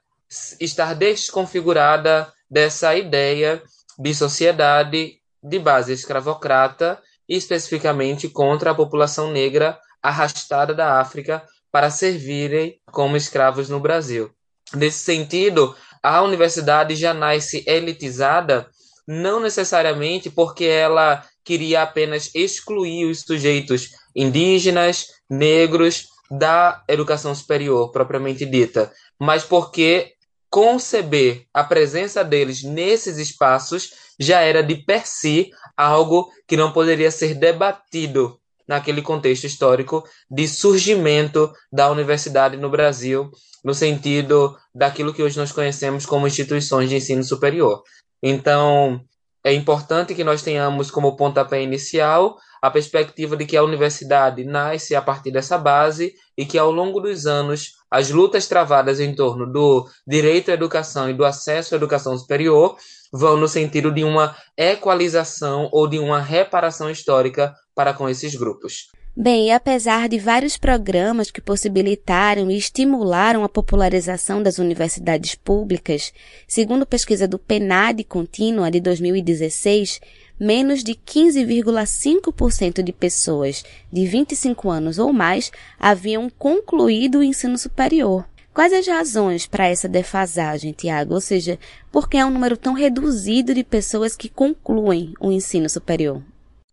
estar 0.60 0.94
desconfigurada 0.94 2.32
dessa 2.50 2.94
ideia 2.96 3.62
de 3.98 4.14
sociedade 4.14 5.17
de 5.42 5.58
base 5.58 5.92
escravocrata, 5.92 7.00
especificamente 7.28 8.28
contra 8.28 8.70
a 8.70 8.74
população 8.74 9.30
negra 9.30 9.78
arrastada 10.02 10.74
da 10.74 11.00
África 11.00 11.44
para 11.70 11.90
servirem 11.90 12.80
como 12.90 13.16
escravos 13.16 13.68
no 13.68 13.80
Brasil. 13.80 14.30
Nesse 14.74 14.98
sentido, 14.98 15.74
a 16.02 16.22
universidade 16.22 16.94
já 16.96 17.12
nasce 17.12 17.64
elitizada, 17.66 18.68
não 19.06 19.40
necessariamente 19.40 20.30
porque 20.30 20.64
ela 20.64 21.24
queria 21.44 21.82
apenas 21.82 22.30
excluir 22.34 23.06
os 23.06 23.20
sujeitos 23.20 23.90
indígenas, 24.14 25.06
negros 25.30 26.08
da 26.30 26.82
educação 26.88 27.34
superior 27.34 27.90
propriamente 27.90 28.44
dita, 28.44 28.92
mas 29.18 29.44
porque 29.44 30.12
conceber 30.50 31.46
a 31.52 31.64
presença 31.64 32.22
deles 32.22 32.62
nesses 32.62 33.16
espaços 33.16 33.90
já 34.18 34.40
era 34.40 34.62
de 34.62 34.76
per 34.76 35.06
si 35.06 35.50
algo 35.76 36.30
que 36.46 36.56
não 36.56 36.72
poderia 36.72 37.10
ser 37.10 37.34
debatido 37.34 38.38
naquele 38.66 39.00
contexto 39.00 39.44
histórico 39.44 40.04
de 40.30 40.46
surgimento 40.46 41.50
da 41.72 41.90
universidade 41.90 42.56
no 42.56 42.68
Brasil, 42.68 43.30
no 43.64 43.72
sentido 43.72 44.56
daquilo 44.74 45.14
que 45.14 45.22
hoje 45.22 45.38
nós 45.38 45.52
conhecemos 45.52 46.04
como 46.04 46.26
instituições 46.26 46.90
de 46.90 46.96
ensino 46.96 47.24
superior. 47.24 47.82
Então, 48.22 49.00
é 49.42 49.52
importante 49.54 50.14
que 50.14 50.24
nós 50.24 50.42
tenhamos 50.42 50.90
como 50.90 51.16
pontapé 51.16 51.62
inicial 51.62 52.36
a 52.60 52.70
perspectiva 52.70 53.36
de 53.36 53.46
que 53.46 53.56
a 53.56 53.62
universidade 53.62 54.44
nasce 54.44 54.94
a 54.94 55.00
partir 55.00 55.30
dessa 55.30 55.56
base 55.56 56.12
e 56.36 56.44
que 56.44 56.58
ao 56.58 56.70
longo 56.70 57.00
dos 57.00 57.24
anos 57.24 57.74
as 57.90 58.10
lutas 58.10 58.46
travadas 58.46 59.00
em 59.00 59.14
torno 59.14 59.50
do 59.50 59.88
direito 60.06 60.50
à 60.50 60.54
educação 60.54 61.08
e 61.08 61.14
do 61.14 61.24
acesso 61.24 61.74
à 61.74 61.76
educação 61.76 62.18
superior 62.18 62.76
vão 63.12 63.36
no 63.36 63.48
sentido 63.48 63.90
de 63.92 64.04
uma 64.04 64.36
equalização 64.56 65.68
ou 65.72 65.88
de 65.88 65.98
uma 65.98 66.20
reparação 66.20 66.90
histórica 66.90 67.54
para 67.74 67.94
com 67.94 68.08
esses 68.08 68.34
grupos. 68.34 68.88
Bem, 69.20 69.52
apesar 69.52 70.08
de 70.08 70.16
vários 70.16 70.56
programas 70.56 71.28
que 71.28 71.40
possibilitaram 71.40 72.48
e 72.48 72.56
estimularam 72.56 73.42
a 73.42 73.48
popularização 73.48 74.40
das 74.40 74.58
universidades 74.58 75.34
públicas, 75.34 76.12
segundo 76.46 76.86
pesquisa 76.86 77.26
do 77.26 77.36
PENAD 77.36 78.04
contínua 78.04 78.70
de 78.70 78.78
2016, 78.78 80.00
menos 80.38 80.84
de 80.84 80.94
15,5% 80.94 82.80
de 82.80 82.92
pessoas 82.92 83.64
de 83.92 84.06
25 84.06 84.70
anos 84.70 85.00
ou 85.00 85.12
mais 85.12 85.50
haviam 85.80 86.30
concluído 86.30 87.18
o 87.18 87.22
ensino 87.24 87.58
superior. 87.58 88.24
Quais 88.58 88.72
as 88.72 88.88
razões 88.88 89.46
para 89.46 89.68
essa 89.68 89.88
defasagem, 89.88 90.72
Tiago? 90.72 91.14
Ou 91.14 91.20
seja, 91.20 91.56
por 91.92 92.08
que 92.08 92.16
é 92.16 92.26
um 92.26 92.30
número 92.30 92.56
tão 92.56 92.72
reduzido 92.72 93.54
de 93.54 93.62
pessoas 93.62 94.16
que 94.16 94.28
concluem 94.28 95.14
o 95.20 95.30
ensino 95.30 95.68
superior? 95.68 96.20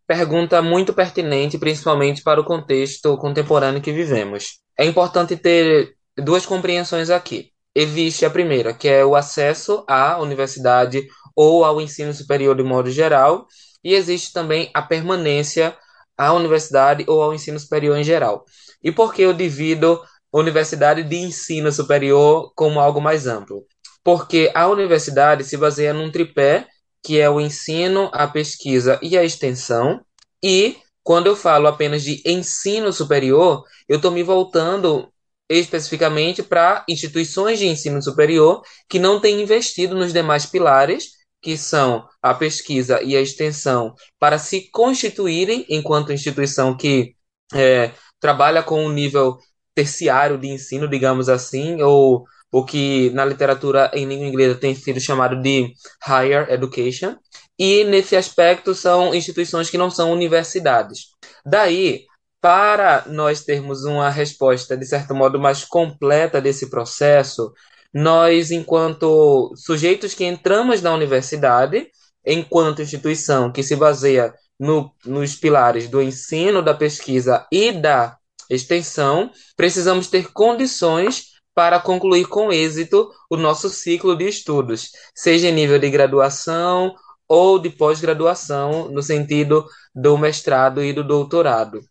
Pergunta 0.07 0.63
muito 0.63 0.95
pertinente, 0.95 1.59
principalmente 1.59 2.23
para 2.23 2.41
o 2.41 2.43
contexto 2.43 3.15
contemporâneo 3.19 3.83
que 3.83 3.91
vivemos. 3.91 4.57
É 4.75 4.83
importante 4.83 5.37
ter 5.37 5.93
duas 6.17 6.43
compreensões 6.43 7.11
aqui. 7.11 7.51
Existe 7.75 8.25
a 8.25 8.31
primeira, 8.31 8.73
que 8.73 8.87
é 8.87 9.05
o 9.05 9.15
acesso 9.15 9.85
à 9.87 10.19
universidade 10.19 11.05
ou 11.35 11.63
ao 11.63 11.79
ensino 11.79 12.15
superior 12.15 12.57
de 12.57 12.63
modo 12.63 12.89
geral, 12.89 13.45
e 13.83 13.93
existe 13.93 14.33
também 14.33 14.71
a 14.73 14.81
permanência 14.81 15.77
à 16.17 16.33
universidade 16.33 17.05
ou 17.07 17.21
ao 17.21 17.31
ensino 17.31 17.59
superior 17.59 17.95
em 17.95 18.03
geral. 18.03 18.43
E 18.83 18.91
por 18.91 19.13
que 19.13 19.21
eu 19.21 19.33
divido 19.33 20.01
universidade 20.39 21.03
de 21.03 21.15
ensino 21.17 21.71
superior 21.71 22.51
como 22.55 22.79
algo 22.79 23.01
mais 23.01 23.27
amplo? 23.27 23.65
Porque 24.03 24.51
a 24.53 24.67
universidade 24.67 25.43
se 25.43 25.57
baseia 25.57 25.93
num 25.93 26.11
tripé 26.11 26.67
que 27.03 27.19
é 27.19 27.29
o 27.29 27.39
ensino, 27.39 28.09
a 28.11 28.27
pesquisa 28.27 28.99
e 29.01 29.15
a 29.17 29.23
extensão. 29.23 30.03
E 30.43 30.77
quando 31.03 31.27
eu 31.27 31.35
falo 31.35 31.67
apenas 31.67 32.01
de 32.03 32.21
ensino 32.25 32.91
superior, 32.91 33.63
eu 33.87 33.97
estou 33.97 34.11
me 34.11 34.23
voltando 34.23 35.07
especificamente 35.47 36.41
para 36.41 36.83
instituições 36.89 37.59
de 37.59 37.67
ensino 37.67 38.01
superior 38.01 38.63
que 38.89 38.97
não 38.97 39.19
têm 39.19 39.39
investido 39.41 39.95
nos 39.95 40.11
demais 40.11 40.47
pilares, 40.47 41.11
que 41.41 41.55
são 41.55 42.07
a 42.21 42.33
pesquisa 42.33 43.03
e 43.03 43.15
a 43.15 43.21
extensão, 43.21 43.93
para 44.17 44.39
se 44.39 44.69
constituírem 44.71 45.63
enquanto 45.69 46.11
instituição 46.11 46.75
que 46.75 47.15
é, 47.53 47.91
trabalha 48.19 48.63
com 48.63 48.83
um 48.83 48.91
nível 48.91 49.37
terciário 49.75 50.37
de 50.37 50.47
ensino, 50.47 50.87
digamos 50.87 51.29
assim, 51.29 51.81
ou 51.81 52.23
o 52.51 52.63
que 52.63 53.09
na 53.11 53.25
literatura 53.25 53.91
em 53.93 54.05
língua 54.05 54.27
inglesa 54.27 54.55
tem 54.55 54.73
sido 54.73 54.99
chamado 54.99 55.41
de 55.41 55.73
higher 56.07 56.49
education, 56.49 57.15
e 57.59 57.83
nesse 57.83 58.15
aspecto 58.15 58.73
são 58.73 59.13
instituições 59.13 59.69
que 59.69 59.77
não 59.77 59.89
são 59.89 60.11
universidades. 60.11 61.07
Daí, 61.45 62.05
para 62.41 63.03
nós 63.07 63.43
termos 63.43 63.83
uma 63.83 64.09
resposta, 64.09 64.77
de 64.77 64.85
certo 64.85 65.13
modo, 65.13 65.39
mais 65.39 65.65
completa 65.65 66.39
desse 66.39 66.69
processo, 66.69 67.51
nós, 67.93 68.51
enquanto 68.51 69.53
sujeitos 69.55 70.13
que 70.13 70.25
entramos 70.25 70.81
na 70.81 70.93
universidade, 70.93 71.87
enquanto 72.25 72.81
instituição 72.81 73.51
que 73.51 73.63
se 73.63 73.75
baseia 73.75 74.33
no, 74.59 74.93
nos 75.05 75.35
pilares 75.35 75.87
do 75.89 76.01
ensino, 76.01 76.61
da 76.61 76.73
pesquisa 76.73 77.45
e 77.51 77.71
da 77.71 78.17
extensão, 78.49 79.31
precisamos 79.55 80.07
ter 80.07 80.31
condições 80.31 81.35
para 81.53 81.79
concluir 81.79 82.27
com 82.27 82.51
êxito 82.51 83.09
o 83.29 83.37
nosso 83.37 83.69
ciclo 83.69 84.15
de 84.15 84.27
estudos, 84.27 84.89
seja 85.15 85.47
em 85.47 85.53
nível 85.53 85.79
de 85.79 85.89
graduação 85.89 86.93
ou 87.27 87.57
de 87.57 87.69
pós-graduação, 87.69 88.89
no 88.91 89.01
sentido 89.01 89.65
do 89.95 90.17
mestrado 90.17 90.83
e 90.83 90.91
do 90.91 91.03
doutorado. 91.03 91.81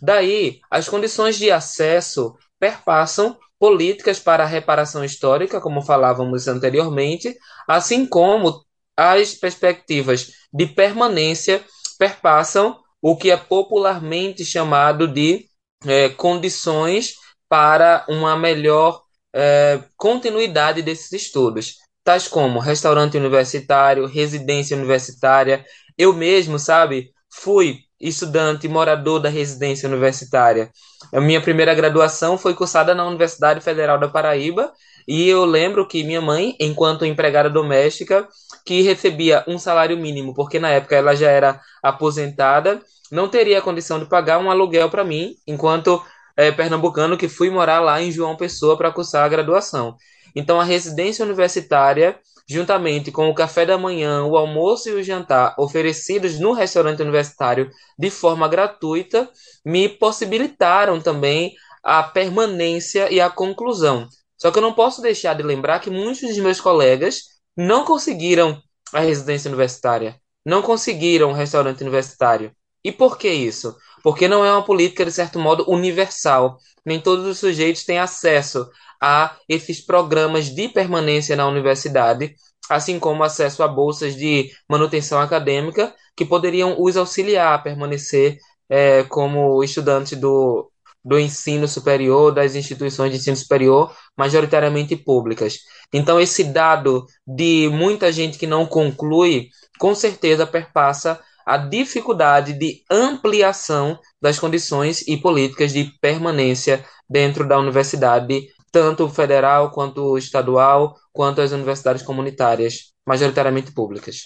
Daí, 0.00 0.60
as 0.70 0.88
condições 0.88 1.36
de 1.36 1.50
acesso 1.50 2.34
perpassam 2.58 3.36
políticas 3.58 4.18
para 4.18 4.44
a 4.44 4.46
reparação 4.46 5.04
histórica, 5.04 5.60
como 5.60 5.82
falávamos 5.82 6.48
anteriormente, 6.48 7.36
assim 7.68 8.06
como 8.06 8.64
as 8.96 9.34
perspectivas 9.34 10.32
de 10.52 10.66
permanência 10.66 11.62
perpassam 11.98 12.78
o 13.02 13.16
que 13.16 13.30
é 13.30 13.36
popularmente 13.36 14.44
chamado 14.44 15.06
de 15.06 15.49
é, 15.86 16.08
condições 16.10 17.14
para 17.48 18.04
uma 18.08 18.36
melhor 18.36 19.02
é, 19.34 19.80
continuidade 19.96 20.82
desses 20.82 21.12
estudos, 21.12 21.76
tais 22.04 22.28
como 22.28 22.58
restaurante 22.58 23.16
universitário, 23.16 24.06
residência 24.06 24.76
universitária. 24.76 25.64
Eu 25.96 26.12
mesmo, 26.12 26.58
sabe, 26.58 27.10
fui 27.32 27.78
estudante 28.00 28.66
morador 28.68 29.20
da 29.20 29.28
residência 29.28 29.88
universitária. 29.88 30.70
A 31.12 31.20
minha 31.20 31.40
primeira 31.40 31.74
graduação 31.74 32.38
foi 32.38 32.54
cursada 32.54 32.94
na 32.94 33.06
Universidade 33.06 33.60
Federal 33.60 33.98
da 33.98 34.08
Paraíba 34.08 34.72
e 35.06 35.28
eu 35.28 35.44
lembro 35.44 35.86
que 35.86 36.04
minha 36.04 36.20
mãe, 36.20 36.56
enquanto 36.60 37.04
empregada 37.04 37.50
doméstica, 37.50 38.26
que 38.64 38.82
recebia 38.82 39.44
um 39.46 39.58
salário 39.58 39.96
mínimo, 39.96 40.34
porque 40.34 40.58
na 40.58 40.70
época 40.70 40.96
ela 40.96 41.14
já 41.14 41.30
era 41.30 41.60
aposentada, 41.82 42.80
não 43.10 43.28
teria 43.28 43.62
condição 43.62 43.98
de 43.98 44.06
pagar 44.06 44.38
um 44.38 44.50
aluguel 44.50 44.88
para 44.88 45.04
mim, 45.04 45.34
enquanto 45.46 46.02
é, 46.36 46.50
pernambucano 46.50 47.16
que 47.16 47.28
fui 47.28 47.50
morar 47.50 47.80
lá 47.80 48.00
em 48.00 48.10
João 48.10 48.36
Pessoa 48.36 48.76
para 48.76 48.92
cursar 48.92 49.24
a 49.24 49.28
graduação. 49.28 49.96
Então, 50.34 50.60
a 50.60 50.64
residência 50.64 51.24
universitária, 51.24 52.18
juntamente 52.48 53.10
com 53.10 53.28
o 53.28 53.34
café 53.34 53.66
da 53.66 53.76
manhã, 53.76 54.24
o 54.24 54.36
almoço 54.36 54.88
e 54.88 54.92
o 54.92 55.02
jantar 55.02 55.54
oferecidos 55.58 56.38
no 56.38 56.52
restaurante 56.52 57.02
universitário 57.02 57.70
de 57.98 58.10
forma 58.10 58.48
gratuita, 58.48 59.28
me 59.64 59.88
possibilitaram 59.88 61.00
também 61.00 61.54
a 61.82 62.02
permanência 62.02 63.12
e 63.12 63.20
a 63.20 63.28
conclusão. 63.30 64.08
Só 64.38 64.50
que 64.50 64.58
eu 64.58 64.62
não 64.62 64.72
posso 64.72 65.02
deixar 65.02 65.34
de 65.34 65.42
lembrar 65.42 65.80
que 65.80 65.90
muitos 65.90 66.22
dos 66.22 66.38
meus 66.38 66.60
colegas 66.60 67.22
não 67.56 67.84
conseguiram 67.84 68.60
a 68.92 69.00
residência 69.00 69.48
universitária, 69.48 70.16
não 70.44 70.62
conseguiram 70.62 71.30
o 71.30 71.34
restaurante 71.34 71.82
universitário. 71.82 72.50
E 72.84 72.92
por 72.92 73.18
que 73.18 73.28
isso? 73.28 73.76
porque 74.02 74.28
não 74.28 74.44
é 74.44 74.52
uma 74.52 74.64
política, 74.64 75.04
de 75.04 75.12
certo 75.12 75.38
modo, 75.38 75.64
universal. 75.70 76.58
Nem 76.84 77.00
todos 77.00 77.26
os 77.26 77.38
sujeitos 77.38 77.84
têm 77.84 77.98
acesso 77.98 78.68
a 79.00 79.36
esses 79.48 79.80
programas 79.80 80.46
de 80.54 80.68
permanência 80.68 81.36
na 81.36 81.46
universidade, 81.46 82.34
assim 82.68 82.98
como 82.98 83.22
acesso 83.22 83.62
a 83.62 83.68
bolsas 83.68 84.14
de 84.16 84.50
manutenção 84.68 85.20
acadêmica, 85.20 85.94
que 86.16 86.24
poderiam 86.24 86.76
os 86.78 86.96
auxiliar 86.96 87.54
a 87.54 87.58
permanecer 87.58 88.38
é, 88.68 89.02
como 89.04 89.62
estudante 89.64 90.14
do, 90.14 90.70
do 91.04 91.18
ensino 91.18 91.66
superior, 91.66 92.32
das 92.32 92.54
instituições 92.54 93.10
de 93.12 93.18
ensino 93.18 93.36
superior, 93.36 93.94
majoritariamente 94.16 94.96
públicas. 94.96 95.58
Então, 95.92 96.20
esse 96.20 96.44
dado 96.44 97.06
de 97.26 97.68
muita 97.72 98.12
gente 98.12 98.38
que 98.38 98.46
não 98.46 98.64
conclui, 98.66 99.48
com 99.78 99.94
certeza 99.94 100.46
perpassa 100.46 101.20
a 101.44 101.56
dificuldade 101.56 102.52
de 102.52 102.82
ampliação 102.90 103.98
das 104.20 104.38
condições 104.38 105.02
e 105.06 105.16
políticas 105.16 105.72
de 105.72 105.92
permanência 106.00 106.84
dentro 107.08 107.46
da 107.46 107.58
universidade, 107.58 108.48
tanto 108.70 109.08
federal 109.08 109.70
quanto 109.70 110.16
estadual, 110.16 110.94
quanto 111.12 111.40
as 111.40 111.52
universidades 111.52 112.02
comunitárias, 112.02 112.92
majoritariamente 113.06 113.72
públicas. 113.72 114.22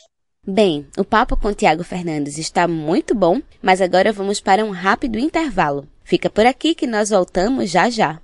Bem, 0.46 0.86
o 0.98 1.04
papo 1.04 1.36
com 1.38 1.54
Tiago 1.54 1.82
Fernandes 1.82 2.36
está 2.36 2.68
muito 2.68 3.14
bom, 3.14 3.40
mas 3.62 3.80
agora 3.80 4.12
vamos 4.12 4.40
para 4.40 4.62
um 4.62 4.70
rápido 4.70 5.18
intervalo. 5.18 5.88
Fica 6.04 6.28
por 6.28 6.44
aqui 6.44 6.74
que 6.74 6.86
nós 6.86 7.08
voltamos 7.08 7.70
já 7.70 7.88
já. 7.88 8.20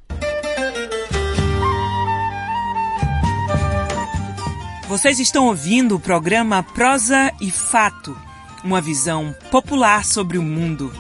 Vocês 4.87 5.21
estão 5.21 5.47
ouvindo 5.47 5.95
o 5.95 6.01
programa 6.01 6.63
Prosa 6.65 7.33
e 7.41 7.49
Fato, 7.49 8.15
uma 8.65 8.81
visão 8.81 9.35
popular 9.51 10.05
sobre 10.05 10.39
o 10.39 10.43
mundo. 10.43 10.93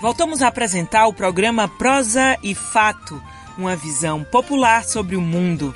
Voltamos 0.00 0.42
a 0.42 0.48
apresentar 0.48 1.06
o 1.06 1.12
programa 1.12 1.68
Prosa 1.68 2.36
e 2.42 2.54
Fato, 2.54 3.22
uma 3.56 3.76
visão 3.76 4.24
popular 4.24 4.84
sobre 4.84 5.14
o 5.14 5.20
mundo. 5.20 5.74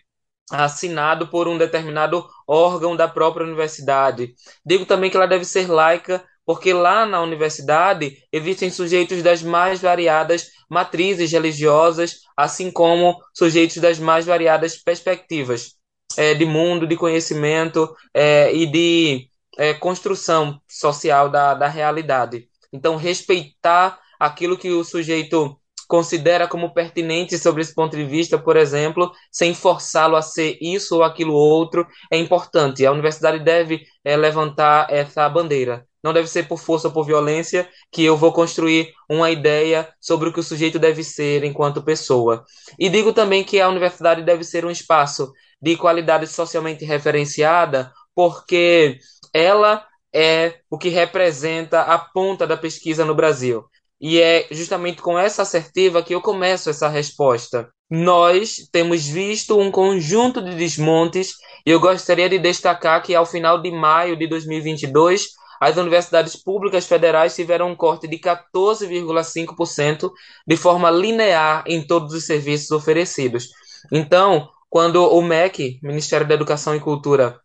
assinado 0.52 1.28
por 1.28 1.48
um 1.48 1.58
determinado 1.58 2.26
órgão 2.48 2.96
da 2.96 3.08
própria 3.08 3.46
universidade. 3.46 4.34
Digo 4.66 4.86
também 4.86 5.10
que 5.10 5.18
ela 5.18 5.28
deve 5.28 5.46
ser 5.46 5.70
laica, 5.70 6.24
porque 6.46 6.72
lá 6.72 7.06
na 7.06 7.22
universidade 7.22 8.18
existem 8.32 8.70
sujeitos 8.70 9.22
das 9.22 9.44
mais 9.44 9.82
variadas 9.82 10.50
matrizes 10.70 11.32
religiosas, 11.32 12.22
assim 12.36 12.72
como 12.72 13.18
sujeitos 13.34 13.78
das 13.78 14.00
mais 14.00 14.26
variadas 14.26 14.78
perspectivas 14.78 15.76
é, 16.18 16.34
de 16.34 16.46
mundo, 16.46 16.88
de 16.88 16.96
conhecimento 16.96 17.94
é, 18.14 18.54
e 18.54 18.66
de 18.66 19.30
é, 19.58 19.74
construção 19.74 20.62
social 20.68 21.30
da, 21.30 21.54
da 21.54 21.68
realidade. 21.68 22.48
Então, 22.72 22.96
respeitar 22.96 24.00
aquilo 24.20 24.58
que 24.58 24.70
o 24.70 24.84
sujeito 24.84 25.60
considera 25.88 26.48
como 26.48 26.74
pertinente 26.74 27.38
sobre 27.38 27.62
esse 27.62 27.74
ponto 27.74 27.96
de 27.96 28.04
vista, 28.04 28.38
por 28.38 28.58
exemplo, 28.58 29.12
sem 29.32 29.54
forçá-lo 29.54 30.16
a 30.16 30.22
ser 30.22 30.58
isso 30.62 30.98
ou 30.98 31.04
aquilo 31.04 31.34
outro, 31.34 31.88
é 32.12 32.18
importante. 32.18 32.86
A 32.86 32.92
universidade 32.92 33.40
deve 33.40 33.84
é, 34.04 34.18
levantar 34.18 34.88
essa 34.94 35.28
bandeira. 35.30 35.86
Não 36.04 36.14
deve 36.14 36.28
ser 36.28 36.48
por 36.48 36.60
força 36.60 36.88
ou 36.88 36.94
por 36.94 37.06
violência 37.06 37.68
que 37.92 38.04
eu 38.04 38.16
vou 38.16 38.32
construir 38.32 38.94
uma 39.10 39.32
ideia 39.32 39.90
sobre 40.00 40.30
o 40.30 40.34
que 40.34 40.40
o 40.40 40.44
sujeito 40.44 40.78
deve 40.78 41.04
ser 41.04 41.44
enquanto 41.44 41.84
pessoa. 41.84 42.46
E 42.78 42.90
digo 42.90 43.14
também 43.14 43.44
que 43.44 43.60
a 43.60 43.68
universidade 43.68 44.22
deve 44.24 44.44
ser 44.44 44.66
um 44.66 44.72
espaço 44.72 45.32
de 45.62 45.76
qualidade 45.76 46.28
socialmente 46.28 46.86
referenciada, 46.86 47.92
porque 48.14 49.00
ela 49.34 49.86
é 50.14 50.60
o 50.70 50.78
que 50.78 50.90
representa 50.90 51.82
a 51.82 51.98
ponta 51.98 52.48
da 52.48 52.58
pesquisa 52.58 53.04
no 53.04 53.16
Brasil. 53.16 53.66
E 54.00 54.22
é 54.22 54.48
justamente 54.52 55.02
com 55.02 55.18
essa 55.18 55.42
assertiva 55.42 56.04
que 56.04 56.14
eu 56.14 56.22
começo 56.22 56.70
essa 56.70 56.88
resposta. 56.88 57.70
Nós 57.90 58.68
temos 58.72 59.08
visto 59.08 59.58
um 59.60 59.72
conjunto 59.72 60.42
de 60.42 60.56
desmontes 60.56 61.34
e 61.66 61.72
eu 61.72 61.80
gostaria 61.80 62.30
de 62.30 62.38
destacar 62.38 63.02
que 63.02 63.16
ao 63.16 63.26
final 63.26 63.62
de 63.62 63.72
maio 63.72 64.16
de 64.16 64.28
2022, 64.28 65.30
as 65.60 65.78
universidades 65.78 66.36
públicas 66.36 66.86
federais 66.86 67.36
tiveram 67.36 67.72
um 67.72 67.76
corte 67.76 68.08
de 68.08 68.20
14,5% 68.20 70.12
de 70.46 70.58
forma 70.58 70.92
linear 70.92 71.64
em 71.66 71.86
todos 71.86 72.14
os 72.14 72.26
serviços 72.26 72.72
oferecidos. 72.72 73.50
Então, 73.92 74.48
quando 74.70 75.04
o 75.04 75.22
MEC, 75.22 75.80
Ministério 75.82 76.28
da 76.28 76.36
Educação 76.36 76.76
e 76.76 76.80
Cultura, 76.80 77.40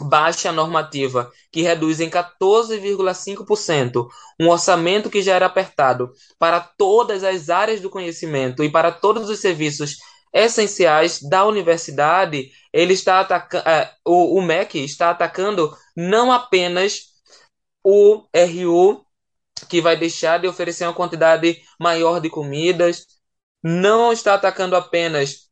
baixa 0.00 0.52
normativa, 0.52 1.30
que 1.50 1.62
reduz 1.62 2.00
em 2.00 2.10
14,5% 2.10 4.06
um 4.40 4.48
orçamento 4.48 5.08
que 5.10 5.22
já 5.22 5.34
era 5.34 5.46
apertado 5.46 6.12
para 6.38 6.60
todas 6.60 7.24
as 7.24 7.48
áreas 7.48 7.80
do 7.80 7.90
conhecimento 7.90 8.62
e 8.62 8.70
para 8.70 8.92
todos 8.92 9.30
os 9.30 9.40
serviços 9.40 9.96
essenciais 10.32 11.22
da 11.22 11.46
universidade, 11.46 12.50
ele 12.72 12.92
está 12.92 13.20
atacando, 13.20 13.68
é, 13.68 13.94
o, 14.04 14.38
o 14.38 14.42
MEC 14.42 14.84
está 14.84 15.10
atacando 15.10 15.74
não 15.96 16.30
apenas 16.30 17.06
o 17.82 18.26
RU, 18.34 19.06
que 19.68 19.80
vai 19.80 19.96
deixar 19.96 20.38
de 20.38 20.46
oferecer 20.46 20.84
uma 20.84 20.92
quantidade 20.92 21.62
maior 21.80 22.20
de 22.20 22.28
comidas, 22.28 23.06
não 23.62 24.12
está 24.12 24.34
atacando 24.34 24.76
apenas 24.76 25.48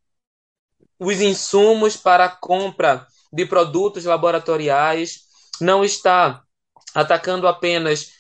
os 0.99 1.21
insumos 1.21 1.97
para 1.97 2.27
a 2.27 2.29
compra 2.29 3.07
de 3.35 3.45
produtos 3.45 4.05
laboratoriais, 4.05 5.23
não 5.61 5.85
está 5.85 6.43
atacando 6.95 7.49
apenas 7.49 8.13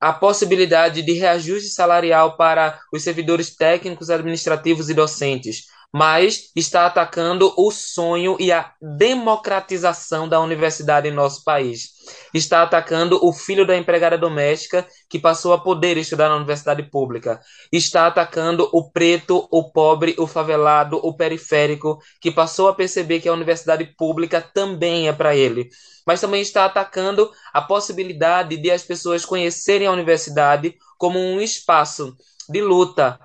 a 0.00 0.12
possibilidade 0.12 1.02
de 1.02 1.12
reajuste 1.12 1.70
salarial 1.70 2.36
para 2.36 2.80
os 2.92 3.02
servidores 3.02 3.54
técnicos, 3.54 4.08
administrativos 4.08 4.88
e 4.88 4.94
docentes, 4.94 5.66
mas 5.92 6.50
está 6.54 6.86
atacando 6.86 7.52
o 7.56 7.70
sonho 7.70 8.36
e 8.38 8.52
a 8.52 8.72
democratização 8.80 10.28
da 10.28 10.40
universidade 10.40 11.08
em 11.08 11.12
nosso 11.12 11.42
país. 11.42 11.90
Está 12.32 12.62
atacando 12.62 13.18
o 13.24 13.32
filho 13.32 13.66
da 13.66 13.76
empregada 13.76 14.16
doméstica 14.16 14.86
que 15.08 15.18
passou 15.18 15.52
a 15.52 15.58
poder 15.58 15.96
estudar 15.96 16.28
na 16.28 16.36
universidade 16.36 16.82
pública. 16.84 17.40
Está 17.72 18.06
atacando 18.06 18.68
o 18.72 18.90
preto, 18.90 19.48
o 19.50 19.72
pobre, 19.72 20.14
o 20.18 20.26
favelado, 20.26 21.00
o 21.02 21.16
periférico 21.16 21.98
que 22.20 22.30
passou 22.30 22.68
a 22.68 22.74
perceber 22.74 23.20
que 23.20 23.28
a 23.28 23.32
universidade 23.32 23.84
pública 23.96 24.40
também 24.40 25.08
é 25.08 25.12
para 25.12 25.34
ele. 25.34 25.68
Mas 26.06 26.20
também 26.20 26.40
está 26.40 26.64
atacando 26.64 27.30
a 27.52 27.60
possibilidade 27.60 28.56
de 28.56 28.70
as 28.70 28.82
pessoas 28.82 29.24
conhecerem 29.24 29.88
a 29.88 29.92
universidade 29.92 30.74
como 30.96 31.18
um 31.18 31.40
espaço 31.40 32.16
de 32.48 32.60
luta 32.60 33.18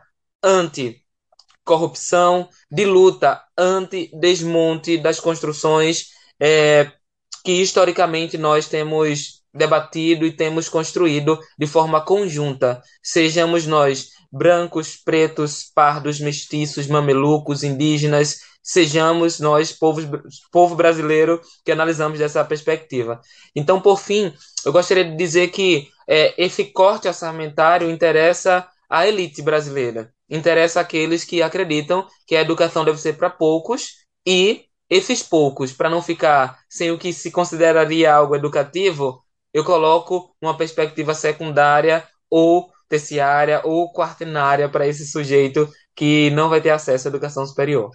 anti 0.44 1.05
corrupção, 1.66 2.48
de 2.72 2.86
luta 2.86 3.42
anti-desmonte 3.58 4.98
das 4.98 5.20
construções 5.20 6.12
é, 6.40 6.92
que 7.44 7.54
historicamente 7.54 8.38
nós 8.38 8.68
temos 8.68 9.44
debatido 9.54 10.26
e 10.26 10.32
temos 10.32 10.70
construído 10.70 11.40
de 11.58 11.66
forma 11.66 12.02
conjunta. 12.02 12.82
Sejamos 13.02 13.66
nós 13.66 14.10
brancos, 14.32 14.98
pretos, 14.98 15.72
pardos, 15.74 16.20
mestiços, 16.20 16.88
mamelucos, 16.88 17.64
indígenas, 17.64 18.40
sejamos 18.62 19.40
nós, 19.40 19.72
povo, 19.72 20.02
povo 20.52 20.76
brasileiro, 20.76 21.40
que 21.64 21.72
analisamos 21.72 22.20
dessa 22.20 22.44
perspectiva. 22.44 23.22
Então, 23.56 23.80
por 23.80 24.00
fim, 24.00 24.34
eu 24.66 24.74
gostaria 24.74 25.06
de 25.06 25.16
dizer 25.16 25.50
que 25.50 25.88
é, 26.08 26.34
esse 26.44 26.66
corte 26.66 27.08
orçamentário 27.08 27.90
interessa 27.90 28.68
à 28.90 29.08
elite 29.08 29.42
brasileira 29.42 30.15
interessa 30.30 30.82
àqueles 30.82 31.24
que 31.24 31.42
acreditam 31.42 32.08
que 32.26 32.36
a 32.36 32.42
educação 32.42 32.84
deve 32.84 33.00
ser 33.00 33.14
para 33.14 33.30
poucos 33.30 34.06
e 34.26 34.66
esses 34.90 35.24
poucos, 35.24 35.74
para 35.74 35.90
não 35.90 36.02
ficar 36.02 36.60
sem 36.70 36.92
o 36.92 36.98
que 36.98 37.12
se 37.12 37.32
consideraria 37.32 38.14
algo 38.14 38.36
educativo, 38.36 39.24
eu 39.54 39.64
coloco 39.64 40.36
uma 40.42 40.58
perspectiva 40.58 41.14
secundária 41.14 42.08
ou 42.30 42.70
terciária 42.88 43.62
ou 43.64 43.92
quartenária 43.92 44.70
para 44.70 44.88
esse 44.88 45.08
sujeito 45.08 45.68
que 45.96 46.30
não 46.32 46.50
vai 46.50 46.62
ter 46.62 46.70
acesso 46.70 47.08
à 47.08 47.10
educação 47.10 47.46
superior. 47.46 47.90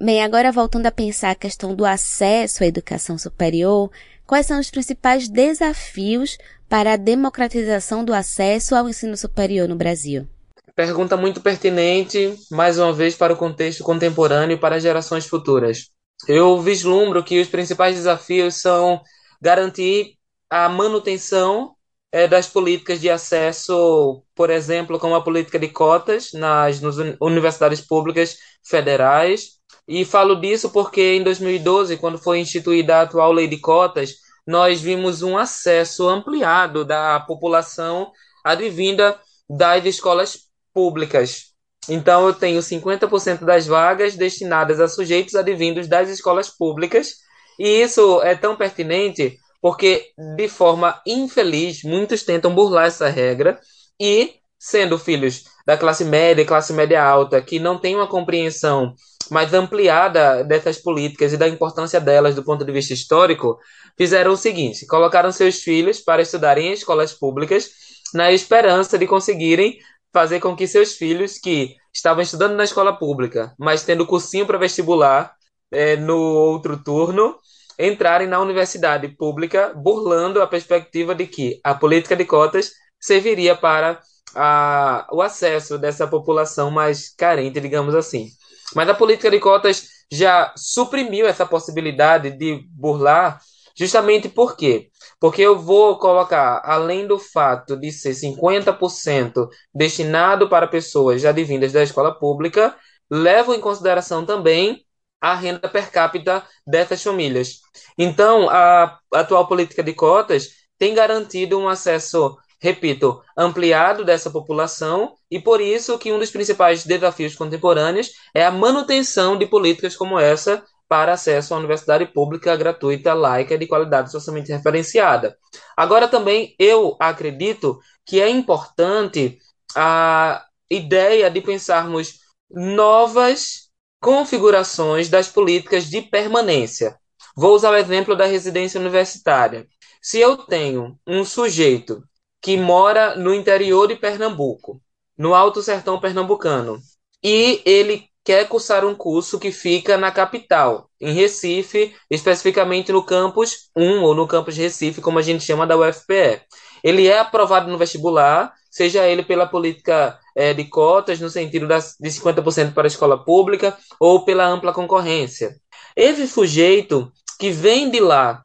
Bem, 0.00 0.22
agora 0.22 0.50
voltando 0.50 0.86
a 0.86 0.90
pensar 0.90 1.30
a 1.30 1.36
questão 1.36 1.76
do 1.76 1.84
acesso 1.84 2.64
à 2.64 2.66
educação 2.66 3.16
superior, 3.16 3.90
quais 4.26 4.46
são 4.46 4.58
os 4.58 4.70
principais 4.70 5.28
desafios 5.28 6.38
para 6.68 6.94
a 6.94 6.96
democratização 6.96 8.04
do 8.04 8.12
acesso 8.12 8.74
ao 8.74 8.88
ensino 8.88 9.16
superior 9.16 9.68
no 9.68 9.76
Brasil? 9.76 10.26
Pergunta 10.74 11.16
muito 11.16 11.40
pertinente, 11.42 12.34
mais 12.50 12.78
uma 12.78 12.92
vez, 12.92 13.14
para 13.14 13.32
o 13.32 13.36
contexto 13.36 13.84
contemporâneo 13.84 14.54
e 14.54 14.58
para 14.58 14.80
gerações 14.80 15.26
futuras. 15.26 15.90
Eu 16.26 16.60
vislumbro 16.60 17.22
que 17.22 17.40
os 17.40 17.48
principais 17.48 17.96
desafios 17.96 18.56
são 18.56 19.00
garantir 19.40 20.16
a 20.48 20.68
manutenção 20.68 21.74
é, 22.10 22.26
das 22.26 22.46
políticas 22.46 23.00
de 23.00 23.10
acesso, 23.10 24.22
por 24.34 24.48
exemplo, 24.48 24.98
como 24.98 25.14
a 25.14 25.22
política 25.22 25.58
de 25.58 25.68
cotas 25.68 26.30
nas, 26.32 26.80
nas 26.80 26.96
universidades 27.20 27.80
públicas 27.80 28.36
federais. 28.64 29.58
E 29.86 30.04
falo 30.04 30.36
disso 30.36 30.70
porque 30.70 31.16
em 31.16 31.22
2012, 31.22 31.98
quando 31.98 32.16
foi 32.18 32.38
instituída 32.38 32.98
a 32.98 33.02
atual 33.02 33.32
lei 33.32 33.46
de 33.46 33.58
cotas, 33.58 34.14
nós 34.46 34.80
vimos 34.80 35.22
um 35.22 35.36
acesso 35.36 36.08
ampliado 36.08 36.84
da 36.84 37.20
população 37.20 38.10
advinda 38.44 39.18
das 39.48 39.84
escolas 39.84 40.51
públicas. 40.72 41.52
Então, 41.88 42.26
eu 42.26 42.34
tenho 42.34 42.62
50% 42.62 43.44
das 43.44 43.66
vagas 43.66 44.14
destinadas 44.16 44.80
a 44.80 44.88
sujeitos 44.88 45.34
advindos 45.34 45.88
das 45.88 46.08
escolas 46.08 46.48
públicas, 46.48 47.16
e 47.58 47.82
isso 47.82 48.22
é 48.22 48.34
tão 48.34 48.56
pertinente 48.56 49.36
porque, 49.60 50.10
de 50.36 50.48
forma 50.48 51.00
infeliz, 51.06 51.84
muitos 51.84 52.24
tentam 52.24 52.52
burlar 52.52 52.86
essa 52.86 53.08
regra. 53.08 53.60
E, 54.00 54.34
sendo 54.58 54.98
filhos 54.98 55.44
da 55.64 55.76
classe 55.76 56.04
média 56.04 56.42
e 56.42 56.44
classe 56.44 56.72
média 56.72 57.02
alta, 57.02 57.40
que 57.40 57.60
não 57.60 57.78
têm 57.78 57.94
uma 57.94 58.08
compreensão 58.08 58.94
mais 59.30 59.54
ampliada 59.54 60.42
dessas 60.44 60.78
políticas 60.78 61.32
e 61.32 61.36
da 61.36 61.48
importância 61.48 62.00
delas 62.00 62.34
do 62.34 62.44
ponto 62.44 62.64
de 62.64 62.72
vista 62.72 62.92
histórico, 62.92 63.58
fizeram 63.96 64.32
o 64.32 64.36
seguinte: 64.36 64.84
colocaram 64.86 65.30
seus 65.30 65.62
filhos 65.62 66.00
para 66.00 66.22
estudarem 66.22 66.68
em 66.68 66.72
escolas 66.72 67.12
públicas 67.12 67.70
na 68.12 68.32
esperança 68.32 68.98
de 68.98 69.06
conseguirem 69.06 69.78
fazer 70.12 70.40
com 70.40 70.54
que 70.54 70.66
seus 70.66 70.94
filhos, 70.94 71.38
que 71.38 71.76
estavam 71.92 72.22
estudando 72.22 72.54
na 72.54 72.64
escola 72.64 72.96
pública, 72.96 73.54
mas 73.58 73.84
tendo 73.84 74.06
cursinho 74.06 74.46
para 74.46 74.58
vestibular 74.58 75.34
é, 75.70 75.96
no 75.96 76.16
outro 76.16 76.82
turno, 76.82 77.36
entrarem 77.78 78.28
na 78.28 78.40
universidade 78.40 79.08
pública, 79.08 79.72
burlando 79.74 80.42
a 80.42 80.46
perspectiva 80.46 81.14
de 81.14 81.26
que 81.26 81.60
a 81.64 81.74
política 81.74 82.14
de 82.14 82.24
cotas 82.24 82.72
serviria 83.00 83.56
para 83.56 84.00
a, 84.34 85.06
o 85.12 85.20
acesso 85.20 85.78
dessa 85.78 86.06
população 86.06 86.70
mais 86.70 87.12
carente, 87.14 87.60
digamos 87.60 87.94
assim. 87.94 88.28
Mas 88.74 88.88
a 88.88 88.94
política 88.94 89.30
de 89.30 89.38
cotas 89.40 89.88
já 90.10 90.52
suprimiu 90.56 91.26
essa 91.26 91.46
possibilidade 91.46 92.30
de 92.30 92.66
burlar, 92.70 93.40
justamente 93.76 94.28
por 94.28 94.56
quê? 94.56 94.88
Porque 95.20 95.42
eu 95.42 95.58
vou 95.58 95.98
colocar, 95.98 96.60
além 96.64 97.06
do 97.06 97.18
fato 97.18 97.76
de 97.76 97.90
ser 97.92 98.14
50% 98.14 99.48
destinado 99.74 100.48
para 100.48 100.66
pessoas 100.66 101.20
já 101.22 101.30
advindas 101.30 101.72
da 101.72 101.82
escola 101.82 102.12
pública, 102.18 102.76
levo 103.10 103.54
em 103.54 103.60
consideração 103.60 104.24
também 104.24 104.84
a 105.20 105.34
renda 105.34 105.68
per 105.68 105.90
capita 105.90 106.44
dessas 106.66 107.02
famílias. 107.02 107.60
Então, 107.96 108.48
a 108.50 108.98
atual 109.14 109.46
política 109.46 109.82
de 109.82 109.92
cotas 109.92 110.48
tem 110.78 110.94
garantido 110.94 111.56
um 111.58 111.68
acesso, 111.68 112.36
repito, 112.60 113.22
ampliado 113.36 114.04
dessa 114.04 114.30
população 114.30 115.14
e 115.30 115.38
por 115.38 115.60
isso 115.60 115.96
que 115.96 116.12
um 116.12 116.18
dos 116.18 116.30
principais 116.30 116.84
desafios 116.84 117.36
contemporâneos 117.36 118.10
é 118.34 118.44
a 118.44 118.50
manutenção 118.50 119.38
de 119.38 119.46
políticas 119.46 119.94
como 119.94 120.18
essa 120.18 120.64
para 120.92 121.14
acesso 121.14 121.54
à 121.54 121.56
universidade 121.56 122.04
pública 122.04 122.54
gratuita, 122.54 123.14
laica 123.14 123.56
de 123.56 123.66
qualidade 123.66 124.12
socialmente 124.12 124.52
referenciada. 124.52 125.38
Agora 125.74 126.06
também 126.06 126.54
eu 126.58 126.98
acredito 127.00 127.80
que 128.04 128.20
é 128.20 128.28
importante 128.28 129.38
a 129.74 130.44
ideia 130.68 131.30
de 131.30 131.40
pensarmos 131.40 132.18
novas 132.50 133.70
configurações 134.02 135.08
das 135.08 135.28
políticas 135.28 135.86
de 135.88 136.02
permanência. 136.02 136.94
Vou 137.34 137.54
usar 137.54 137.70
o 137.70 137.76
exemplo 137.76 138.14
da 138.14 138.26
residência 138.26 138.78
universitária. 138.78 139.66
Se 140.02 140.20
eu 140.20 140.36
tenho 140.36 140.98
um 141.06 141.24
sujeito 141.24 142.04
que 142.38 142.58
mora 142.58 143.16
no 143.16 143.32
interior 143.32 143.88
de 143.88 143.96
Pernambuco, 143.96 144.78
no 145.16 145.34
Alto 145.34 145.62
Sertão 145.62 145.98
Pernambucano, 145.98 146.78
e 147.24 147.62
ele 147.64 148.11
quer 148.24 148.48
cursar 148.48 148.84
um 148.84 148.94
curso 148.94 149.38
que 149.38 149.50
fica 149.50 149.96
na 149.96 150.10
capital, 150.10 150.88
em 151.00 151.12
Recife, 151.12 151.94
especificamente 152.10 152.92
no 152.92 153.02
campus 153.02 153.70
1 153.76 154.02
ou 154.02 154.14
no 154.14 154.26
campus 154.26 154.56
Recife, 154.56 155.00
como 155.00 155.18
a 155.18 155.22
gente 155.22 155.44
chama 155.44 155.66
da 155.66 155.76
UFPE. 155.76 156.42
Ele 156.84 157.06
é 157.08 157.18
aprovado 157.18 157.70
no 157.70 157.78
vestibular, 157.78 158.52
seja 158.70 159.06
ele 159.06 159.22
pela 159.22 159.46
política 159.46 160.18
é, 160.36 160.54
de 160.54 160.64
cotas, 160.64 161.20
no 161.20 161.28
sentido 161.28 161.66
das, 161.66 161.96
de 161.98 162.08
50% 162.10 162.72
para 162.72 162.84
a 162.84 162.88
escola 162.88 163.24
pública, 163.24 163.76
ou 164.00 164.24
pela 164.24 164.46
ampla 164.46 164.72
concorrência. 164.72 165.56
Esse 165.96 166.26
sujeito 166.26 167.12
que 167.38 167.50
vem 167.50 167.90
de 167.90 168.00
lá, 168.00 168.42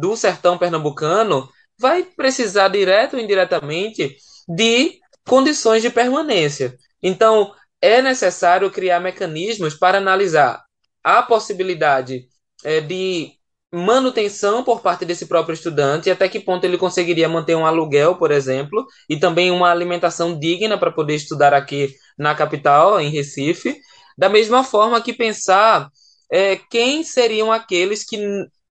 do 0.00 0.16
sertão 0.16 0.56
pernambucano, 0.56 1.48
vai 1.78 2.02
precisar, 2.02 2.68
direto 2.68 3.14
ou 3.14 3.20
indiretamente, 3.20 4.16
de 4.48 4.98
condições 5.26 5.82
de 5.82 5.90
permanência. 5.90 6.76
Então, 7.02 7.52
é 7.80 8.02
necessário 8.02 8.70
criar 8.70 9.00
mecanismos 9.00 9.74
para 9.74 9.98
analisar 9.98 10.62
a 11.02 11.22
possibilidade 11.22 12.26
é, 12.64 12.80
de 12.80 13.32
manutenção 13.72 14.64
por 14.64 14.80
parte 14.80 15.04
desse 15.04 15.26
próprio 15.26 15.54
estudante 15.54 16.10
até 16.10 16.28
que 16.28 16.40
ponto 16.40 16.64
ele 16.64 16.76
conseguiria 16.76 17.28
manter 17.28 17.54
um 17.54 17.64
aluguel, 17.64 18.16
por 18.16 18.30
exemplo, 18.30 18.84
e 19.08 19.16
também 19.16 19.50
uma 19.50 19.70
alimentação 19.70 20.38
digna 20.38 20.76
para 20.76 20.90
poder 20.90 21.14
estudar 21.14 21.54
aqui 21.54 21.94
na 22.18 22.34
capital, 22.34 23.00
em 23.00 23.10
Recife. 23.10 23.78
Da 24.18 24.28
mesma 24.28 24.64
forma 24.64 25.00
que 25.00 25.12
pensar 25.12 25.88
é, 26.30 26.56
quem 26.56 27.04
seriam 27.04 27.52
aqueles 27.52 28.04
que, 28.04 28.18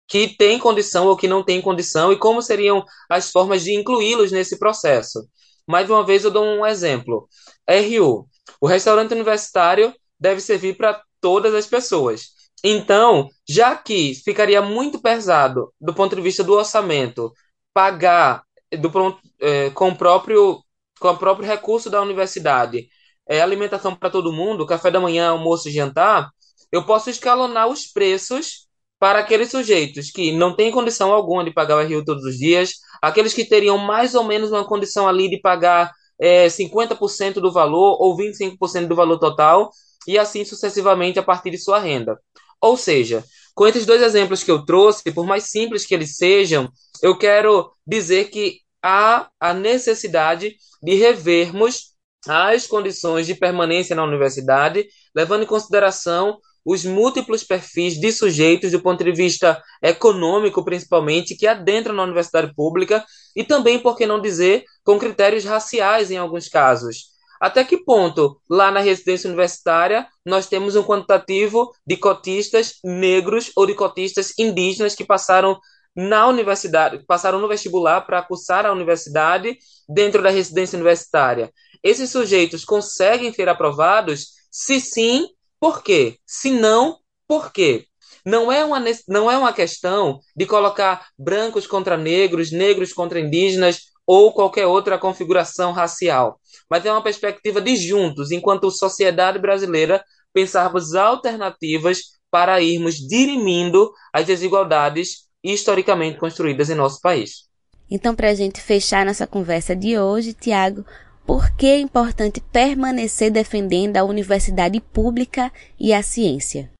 que 0.08 0.28
têm 0.38 0.60
condição 0.60 1.08
ou 1.08 1.18
que 1.18 1.28
não 1.28 1.44
têm 1.44 1.62
condição 1.62 2.12
e 2.12 2.18
como 2.18 2.42
seriam 2.42 2.84
as 3.10 3.32
formas 3.32 3.64
de 3.64 3.74
incluí-los 3.74 4.32
nesse 4.32 4.60
processo. 4.60 5.26
Mais 5.68 5.90
uma 5.90 6.06
vez, 6.06 6.24
eu 6.24 6.32
dou 6.32 6.44
um 6.44 6.66
exemplo. 6.66 7.28
RU. 7.68 8.28
O 8.62 8.68
restaurante 8.68 9.12
universitário 9.14 9.94
deve 10.20 10.40
servir 10.40 10.78
para 10.78 11.02
todas 11.20 11.54
as 11.56 11.66
pessoas. 11.66 12.28
Então, 12.64 13.28
já 13.50 13.76
que 13.76 14.14
ficaria 14.24 14.62
muito 14.62 15.02
pesado 15.02 15.74
do 15.82 15.94
ponto 15.94 16.16
de 16.16 16.22
vista 16.22 16.44
do 16.44 16.54
orçamento 16.54 17.34
pagar 17.74 18.44
do, 18.80 19.20
é, 19.42 19.72
com 19.72 19.90
o 19.90 19.96
próprio 19.96 20.64
com 21.00 21.08
o 21.08 21.18
próprio 21.18 21.48
recurso 21.48 21.90
da 21.90 22.00
universidade 22.00 22.88
é, 23.28 23.42
alimentação 23.42 23.96
para 23.96 24.10
todo 24.10 24.32
mundo, 24.32 24.68
café 24.68 24.92
da 24.92 25.00
manhã, 25.00 25.30
almoço 25.30 25.68
e 25.70 25.72
jantar, 25.72 26.30
eu 26.72 26.86
posso 26.86 27.10
escalonar 27.10 27.68
os 27.68 27.88
preços 27.88 28.68
para 29.00 29.20
aqueles 29.20 29.50
sujeitos 29.50 30.12
que 30.12 30.32
não 30.32 30.56
têm 30.56 30.72
condição 30.72 31.12
alguma 31.12 31.44
de 31.44 31.52
pagar 31.52 31.78
o 31.78 31.82
RU 31.82 32.06
todos 32.06 32.24
os 32.24 32.38
dias, 32.38 32.74
aqueles 33.02 33.34
que 33.34 33.46
teriam 33.46 33.78
mais 33.78 34.14
ou 34.14 34.24
menos 34.24 34.52
uma 34.52 34.64
condição 34.64 35.08
ali 35.08 35.28
de 35.28 35.40
pagar 35.40 35.92
é, 36.22 36.48
50% 36.48 37.42
do 37.42 37.52
valor 37.52 37.98
ou 38.00 38.16
25% 38.16 38.88
do 38.88 38.96
valor 38.96 39.18
total, 39.18 39.72
e 40.08 40.18
assim 40.18 40.46
sucessivamente 40.46 41.20
a 41.20 41.24
partir 41.24 41.50
de 41.50 41.58
sua 41.58 41.80
renda. 41.80 42.20
Ou 42.62 42.78
seja, 42.78 43.24
com 43.56 43.68
esses 43.68 43.86
dois 43.86 44.02
exemplos 44.02 44.44
que 44.44 44.52
eu 44.52 44.64
trouxe, 44.64 45.12
por 45.12 45.26
mais 45.26 45.46
simples 45.46 45.86
que 45.86 45.94
eles 45.94 46.16
sejam, 46.16 46.70
eu 47.02 47.18
quero 47.18 47.72
dizer 47.86 48.30
que 48.30 48.60
há 48.84 49.30
a 49.40 49.54
necessidade 49.54 50.56
de 50.82 50.96
revermos 50.96 51.92
as 52.28 52.68
condições 52.68 53.26
de 53.26 53.34
permanência 53.34 53.96
na 53.96 54.04
universidade, 54.04 54.88
levando 55.16 55.44
em 55.44 55.48
consideração 55.48 56.38
os 56.64 56.86
múltiplos 56.86 57.44
perfis 57.44 58.00
de 58.00 58.12
sujeitos 58.12 58.72
do 58.72 58.82
ponto 58.82 59.04
de 59.04 59.12
vista 59.12 59.62
econômico, 59.82 60.64
principalmente, 60.64 61.36
que 61.36 61.48
adentram 61.48 61.96
na 61.96 62.04
universidade 62.04 62.54
pública, 62.54 63.04
e 63.36 63.44
também, 63.44 63.80
por 63.80 63.96
que 63.96 64.06
não 64.06 64.22
dizer, 64.22 64.64
com 64.84 65.00
critérios 65.00 65.46
raciais 65.46 66.12
em 66.12 66.18
alguns 66.18 66.48
casos. 66.48 67.12
Até 67.40 67.64
que 67.64 67.84
ponto, 67.84 68.40
lá 68.48 68.70
na 68.70 68.82
residência 68.82 69.28
universitária, 69.28 70.08
nós 70.24 70.46
temos 70.46 70.76
um 70.76 70.84
quantitativo 70.84 71.74
de 71.86 71.98
cotistas 71.98 72.76
negros 72.84 73.52
ou 73.56 73.66
de 73.66 73.74
cotistas 73.74 74.38
indígenas 74.38 74.94
que 74.94 75.04
passaram 75.04 75.60
na 75.96 76.28
universidade, 76.28 77.04
passaram 77.06 77.40
no 77.40 77.48
vestibular 77.48 78.02
para 78.02 78.22
cursar 78.22 78.66
a 78.66 78.72
universidade 78.72 79.58
dentro 79.90 80.22
da 80.22 80.30
residência 80.30 80.78
universitária. 80.78 81.52
Esses 81.84 82.12
sujeitos 82.12 82.64
conseguem 82.64 83.34
ser 83.34 83.50
aprovados? 83.50 84.28
Se 84.50 84.80
sim, 84.80 85.28
por 85.60 85.84
quê? 85.84 86.18
Se 86.26 86.52
não, 86.52 87.00
por 87.28 87.52
quê? 87.52 87.88
Não 88.26 88.52
é, 88.52 88.64
uma, 88.64 88.84
não 89.08 89.32
é 89.32 89.38
uma 89.38 89.54
questão 89.54 90.20
de 90.36 90.46
colocar 90.46 91.08
brancos 91.18 91.66
contra 91.66 91.98
negros, 91.98 92.52
negros 92.52 92.94
contra 92.94 93.20
indígenas 93.20 93.92
ou 94.06 94.34
qualquer 94.34 94.66
outra 94.66 94.98
configuração 94.98 95.72
racial, 95.72 96.40
mas 96.70 96.86
é 96.86 96.92
uma 96.92 97.04
perspectiva 97.04 97.62
de 97.62 97.76
juntos, 97.76 98.32
enquanto 98.32 98.70
sociedade 98.72 99.40
brasileira, 99.40 100.04
pensarmos 100.34 100.96
alternativas 100.96 102.20
para 102.30 102.62
irmos 102.62 102.96
dirimindo 102.96 103.92
as 104.14 104.26
desigualdades 104.26 105.28
historicamente 105.44 106.18
construídas 106.18 106.70
em 106.70 106.76
nosso 106.76 107.02
país. 107.02 107.50
Então, 107.90 108.16
para 108.16 108.30
a 108.30 108.34
gente 108.34 108.62
fechar 108.62 109.06
nossa 109.06 109.28
conversa 109.28 109.76
de 109.76 110.00
hoje, 110.00 110.34
Tiago, 110.34 110.86
por 111.26 111.52
que 111.56 111.68
é 111.68 111.80
importante 111.80 112.40
permanecer 112.40 113.32
defendendo 113.32 113.98
a 113.98 114.04
universidade 114.04 114.80
pública 114.80 115.52
e 115.80 115.94
a 115.94 116.02
ciência? 116.02 116.72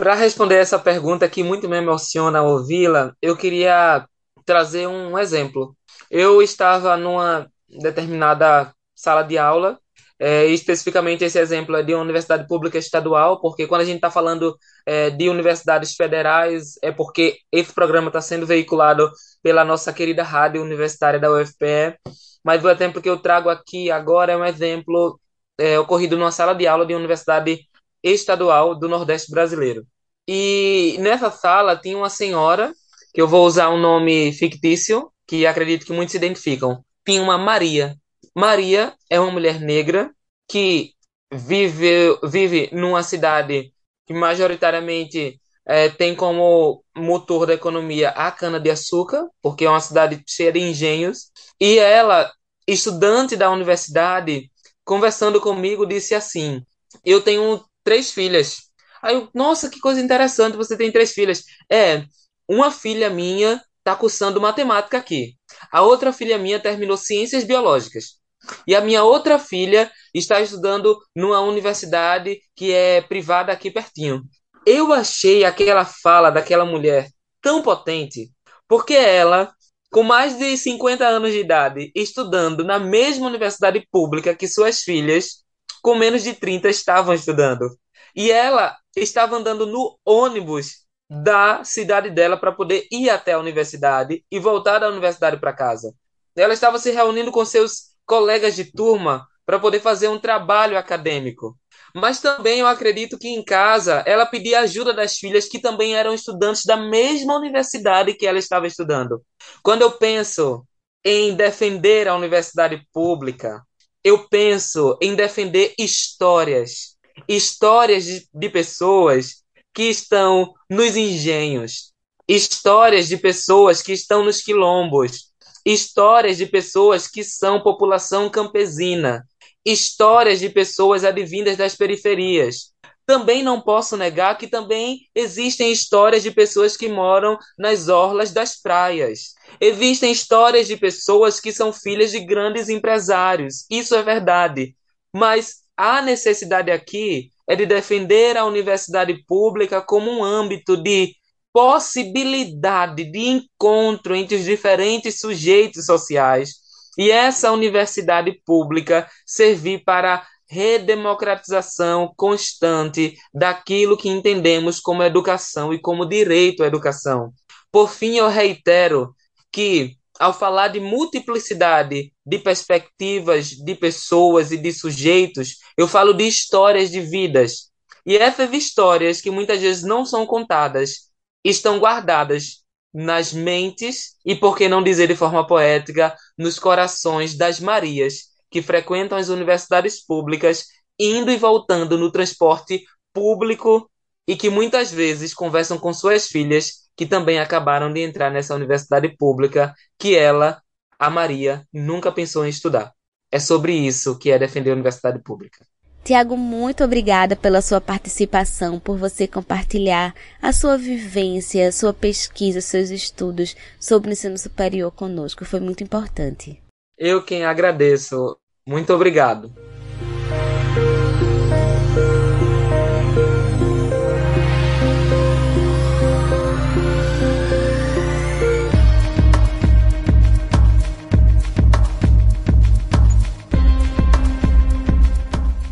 Para 0.00 0.14
responder 0.14 0.56
essa 0.56 0.78
pergunta 0.78 1.28
que 1.28 1.42
muito 1.42 1.68
me 1.68 1.76
emociona 1.76 2.40
ouvi-la, 2.42 3.14
eu 3.20 3.36
queria 3.36 4.06
trazer 4.46 4.86
um 4.86 5.18
exemplo. 5.18 5.76
Eu 6.10 6.40
estava 6.40 6.96
numa 6.96 7.46
determinada 7.68 8.72
sala 8.94 9.22
de 9.22 9.36
aula, 9.36 9.78
é, 10.18 10.46
especificamente 10.46 11.22
esse 11.22 11.38
exemplo 11.38 11.76
é 11.76 11.82
de 11.82 11.92
uma 11.92 12.02
universidade 12.02 12.48
pública 12.48 12.78
estadual, 12.78 13.42
porque 13.42 13.66
quando 13.66 13.82
a 13.82 13.84
gente 13.84 13.96
está 13.96 14.10
falando 14.10 14.56
é, 14.86 15.10
de 15.10 15.28
universidades 15.28 15.94
federais, 15.94 16.78
é 16.82 16.90
porque 16.90 17.36
esse 17.52 17.74
programa 17.74 18.08
está 18.08 18.22
sendo 18.22 18.46
veiculado 18.46 19.10
pela 19.42 19.66
nossa 19.66 19.92
querida 19.92 20.22
rádio 20.22 20.62
universitária 20.62 21.20
da 21.20 21.30
UFPE. 21.30 21.98
Mas 22.42 22.64
o 22.64 22.70
exemplo 22.70 23.02
que 23.02 23.10
eu 23.10 23.18
trago 23.18 23.50
aqui 23.50 23.90
agora 23.90 24.32
é 24.32 24.36
um 24.36 24.46
exemplo 24.46 25.20
é, 25.58 25.78
ocorrido 25.78 26.16
numa 26.16 26.32
sala 26.32 26.54
de 26.54 26.66
aula 26.66 26.86
de 26.86 26.94
uma 26.94 27.00
universidade 27.00 27.68
estadual 28.02 28.78
do 28.78 28.88
Nordeste 28.88 29.30
brasileiro. 29.30 29.86
E 30.26 30.96
nessa 31.00 31.30
sala 31.30 31.76
tinha 31.76 31.96
uma 31.96 32.10
senhora, 32.10 32.72
que 33.12 33.20
eu 33.20 33.28
vou 33.28 33.46
usar 33.46 33.70
um 33.70 33.78
nome 33.78 34.32
fictício, 34.32 35.10
que 35.26 35.46
acredito 35.46 35.86
que 35.86 35.92
muitos 35.92 36.12
se 36.12 36.18
identificam. 36.18 36.84
Tinha 37.04 37.22
uma 37.22 37.38
Maria. 37.38 37.96
Maria 38.34 38.94
é 39.08 39.18
uma 39.18 39.30
mulher 39.30 39.60
negra 39.60 40.10
que 40.48 40.92
vive, 41.32 42.18
vive 42.24 42.68
numa 42.72 43.02
cidade 43.02 43.72
que 44.06 44.14
majoritariamente 44.14 45.40
é, 45.66 45.88
tem 45.88 46.14
como 46.16 46.84
motor 46.96 47.46
da 47.46 47.54
economia 47.54 48.10
a 48.10 48.30
cana-de-açúcar, 48.30 49.28
porque 49.40 49.64
é 49.64 49.70
uma 49.70 49.80
cidade 49.80 50.22
cheia 50.26 50.52
de 50.52 50.58
engenhos. 50.58 51.30
E 51.60 51.78
ela, 51.78 52.32
estudante 52.66 53.36
da 53.36 53.50
universidade, 53.50 54.50
conversando 54.84 55.40
comigo, 55.40 55.86
disse 55.86 56.14
assim: 56.14 56.60
Eu 57.04 57.22
tenho 57.22 57.64
três 57.84 58.10
filhas. 58.10 58.70
Aí 59.02 59.14
eu, 59.14 59.28
nossa, 59.34 59.70
que 59.70 59.80
coisa 59.80 60.00
interessante, 60.00 60.56
você 60.56 60.76
tem 60.76 60.92
três 60.92 61.12
filhas. 61.12 61.44
É, 61.70 62.04
uma 62.48 62.70
filha 62.70 63.08
minha 63.10 63.62
está 63.78 63.96
cursando 63.96 64.40
matemática 64.40 64.98
aqui. 64.98 65.36
A 65.72 65.82
outra 65.82 66.12
filha 66.12 66.38
minha 66.38 66.60
terminou 66.60 66.96
ciências 66.96 67.44
biológicas. 67.44 68.20
E 68.66 68.74
a 68.74 68.80
minha 68.80 69.02
outra 69.04 69.38
filha 69.38 69.90
está 70.14 70.40
estudando 70.40 70.98
numa 71.14 71.40
universidade 71.40 72.40
que 72.54 72.72
é 72.72 73.00
privada 73.00 73.52
aqui 73.52 73.70
pertinho. 73.70 74.22
Eu 74.66 74.92
achei 74.92 75.44
aquela 75.44 75.84
fala 75.84 76.30
daquela 76.30 76.64
mulher 76.64 77.08
tão 77.40 77.62
potente, 77.62 78.30
porque 78.68 78.94
ela, 78.94 79.52
com 79.90 80.02
mais 80.02 80.38
de 80.38 80.56
50 80.56 81.06
anos 81.06 81.32
de 81.32 81.40
idade, 81.40 81.90
estudando 81.94 82.64
na 82.64 82.78
mesma 82.78 83.26
universidade 83.26 83.86
pública 83.90 84.34
que 84.34 84.46
suas 84.46 84.80
filhas, 84.80 85.44
com 85.82 85.94
menos 85.94 86.22
de 86.22 86.34
30 86.34 86.68
estavam 86.68 87.14
estudando. 87.14 87.68
E 88.14 88.30
ela 88.30 88.76
estava 88.96 89.36
andando 89.36 89.66
no 89.66 89.98
ônibus 90.04 90.86
da 91.08 91.64
cidade 91.64 92.10
dela 92.10 92.36
para 92.36 92.52
poder 92.52 92.86
ir 92.90 93.10
até 93.10 93.32
a 93.32 93.38
universidade 93.38 94.24
e 94.30 94.38
voltar 94.38 94.78
da 94.78 94.88
universidade 94.88 95.38
para 95.38 95.52
casa. 95.52 95.92
Ela 96.36 96.54
estava 96.54 96.78
se 96.78 96.90
reunindo 96.90 97.32
com 97.32 97.44
seus 97.44 97.90
colegas 98.06 98.54
de 98.54 98.64
turma 98.64 99.26
para 99.44 99.58
poder 99.58 99.80
fazer 99.80 100.08
um 100.08 100.18
trabalho 100.18 100.78
acadêmico. 100.78 101.58
Mas 101.94 102.20
também 102.20 102.60
eu 102.60 102.66
acredito 102.68 103.18
que 103.18 103.28
em 103.28 103.44
casa 103.44 104.04
ela 104.06 104.24
pedia 104.24 104.60
ajuda 104.60 104.92
das 104.92 105.16
filhas 105.16 105.48
que 105.48 105.58
também 105.58 105.96
eram 105.96 106.14
estudantes 106.14 106.64
da 106.64 106.76
mesma 106.76 107.36
universidade 107.36 108.14
que 108.14 108.26
ela 108.26 108.38
estava 108.38 108.66
estudando. 108.66 109.20
Quando 109.62 109.82
eu 109.82 109.90
penso 109.90 110.64
em 111.04 111.34
defender 111.34 112.06
a 112.06 112.14
universidade 112.14 112.86
pública, 112.92 113.60
eu 114.02 114.28
penso 114.28 114.96
em 115.00 115.14
defender 115.14 115.74
histórias, 115.78 116.96
histórias 117.28 118.04
de, 118.04 118.28
de 118.32 118.48
pessoas 118.48 119.42
que 119.74 119.84
estão 119.84 120.52
nos 120.68 120.96
engenhos, 120.96 121.92
histórias 122.28 123.08
de 123.08 123.16
pessoas 123.16 123.82
que 123.82 123.92
estão 123.92 124.24
nos 124.24 124.40
quilombos, 124.40 125.30
histórias 125.64 126.36
de 126.36 126.46
pessoas 126.46 127.06
que 127.06 127.22
são 127.22 127.62
população 127.62 128.30
campesina, 128.30 129.24
histórias 129.64 130.40
de 130.40 130.48
pessoas 130.48 131.04
advindas 131.04 131.56
das 131.56 131.76
periferias. 131.76 132.72
Também 133.10 133.42
não 133.42 133.60
posso 133.60 133.96
negar 133.96 134.38
que 134.38 134.46
também 134.46 135.00
existem 135.12 135.72
histórias 135.72 136.22
de 136.22 136.30
pessoas 136.30 136.76
que 136.76 136.88
moram 136.88 137.36
nas 137.58 137.88
orlas 137.88 138.30
das 138.30 138.62
praias. 138.62 139.34
Existem 139.60 140.12
histórias 140.12 140.68
de 140.68 140.76
pessoas 140.76 141.40
que 141.40 141.52
são 141.52 141.72
filhas 141.72 142.12
de 142.12 142.20
grandes 142.20 142.68
empresários. 142.68 143.66
Isso 143.68 143.96
é 143.96 144.02
verdade. 144.04 144.76
Mas 145.12 145.56
a 145.76 146.00
necessidade 146.00 146.70
aqui 146.70 147.32
é 147.48 147.56
de 147.56 147.66
defender 147.66 148.36
a 148.36 148.44
universidade 148.44 149.24
pública 149.26 149.82
como 149.82 150.08
um 150.08 150.22
âmbito 150.22 150.76
de 150.76 151.12
possibilidade 151.52 153.10
de 153.10 153.26
encontro 153.26 154.14
entre 154.14 154.36
os 154.36 154.44
diferentes 154.44 155.18
sujeitos 155.18 155.84
sociais 155.84 156.60
e 156.96 157.10
essa 157.10 157.50
universidade 157.50 158.40
pública 158.46 159.08
servir 159.26 159.82
para 159.82 160.24
redemocratização 160.50 162.12
constante 162.16 163.16
daquilo 163.32 163.96
que 163.96 164.08
entendemos 164.08 164.80
como 164.80 165.04
educação 165.04 165.72
e 165.72 165.80
como 165.80 166.04
direito 166.04 166.64
à 166.64 166.66
educação. 166.66 167.32
Por 167.70 167.88
fim, 167.88 168.16
eu 168.16 168.28
reitero 168.28 169.14
que, 169.52 169.96
ao 170.18 170.34
falar 170.34 170.66
de 170.68 170.80
multiplicidade 170.80 172.12
de 172.26 172.38
perspectivas 172.38 173.50
de 173.50 173.76
pessoas 173.76 174.50
e 174.50 174.56
de 174.56 174.72
sujeitos, 174.72 175.58
eu 175.76 175.86
falo 175.86 176.12
de 176.12 176.26
histórias 176.26 176.90
de 176.90 177.00
vidas. 177.00 177.70
E 178.04 178.16
essas 178.16 178.52
histórias, 178.52 179.20
que 179.20 179.30
muitas 179.30 179.60
vezes 179.60 179.84
não 179.84 180.04
são 180.04 180.26
contadas, 180.26 181.10
estão 181.44 181.78
guardadas 181.78 182.64
nas 182.92 183.32
mentes 183.32 184.16
e, 184.26 184.34
por 184.34 184.56
que 184.56 184.68
não 184.68 184.82
dizer 184.82 185.06
de 185.06 185.14
forma 185.14 185.46
poética, 185.46 186.16
nos 186.36 186.58
corações 186.58 187.36
das 187.36 187.60
Marias 187.60 188.29
que 188.50 188.60
frequentam 188.62 189.16
as 189.16 189.28
universidades 189.28 190.04
públicas, 190.04 190.66
indo 190.98 191.30
e 191.30 191.36
voltando 191.36 191.96
no 191.96 192.10
transporte 192.10 192.84
público 193.12 193.90
e 194.26 194.36
que 194.36 194.50
muitas 194.50 194.92
vezes 194.92 195.34
conversam 195.34 195.78
com 195.78 195.92
suas 195.92 196.26
filhas 196.26 196.88
que 196.96 197.06
também 197.06 197.38
acabaram 197.38 197.92
de 197.92 198.00
entrar 198.00 198.30
nessa 198.30 198.54
universidade 198.54 199.08
pública 199.16 199.74
que 199.98 200.14
ela, 200.14 200.60
a 200.98 201.08
Maria, 201.08 201.66
nunca 201.72 202.12
pensou 202.12 202.44
em 202.44 202.50
estudar. 202.50 202.92
É 203.32 203.38
sobre 203.38 203.72
isso 203.72 204.18
que 204.18 204.30
é 204.30 204.38
defender 204.38 204.70
a 204.70 204.74
universidade 204.74 205.22
pública. 205.22 205.64
Tiago, 206.02 206.36
muito 206.36 206.82
obrigada 206.82 207.36
pela 207.36 207.60
sua 207.60 207.80
participação, 207.80 208.80
por 208.80 208.96
você 208.96 209.28
compartilhar 209.28 210.14
a 210.40 210.52
sua 210.52 210.76
vivência, 210.76 211.68
a 211.68 211.72
sua 211.72 211.92
pesquisa, 211.92 212.60
seus 212.60 212.90
estudos 212.90 213.54
sobre 213.78 214.10
o 214.10 214.12
ensino 214.12 214.36
superior 214.38 214.90
conosco. 214.90 215.44
Foi 215.44 215.60
muito 215.60 215.84
importante. 215.84 216.60
Eu 216.96 217.22
quem 217.22 217.44
agradeço. 217.44 218.36
Muito 218.70 218.94
obrigado. 218.94 219.50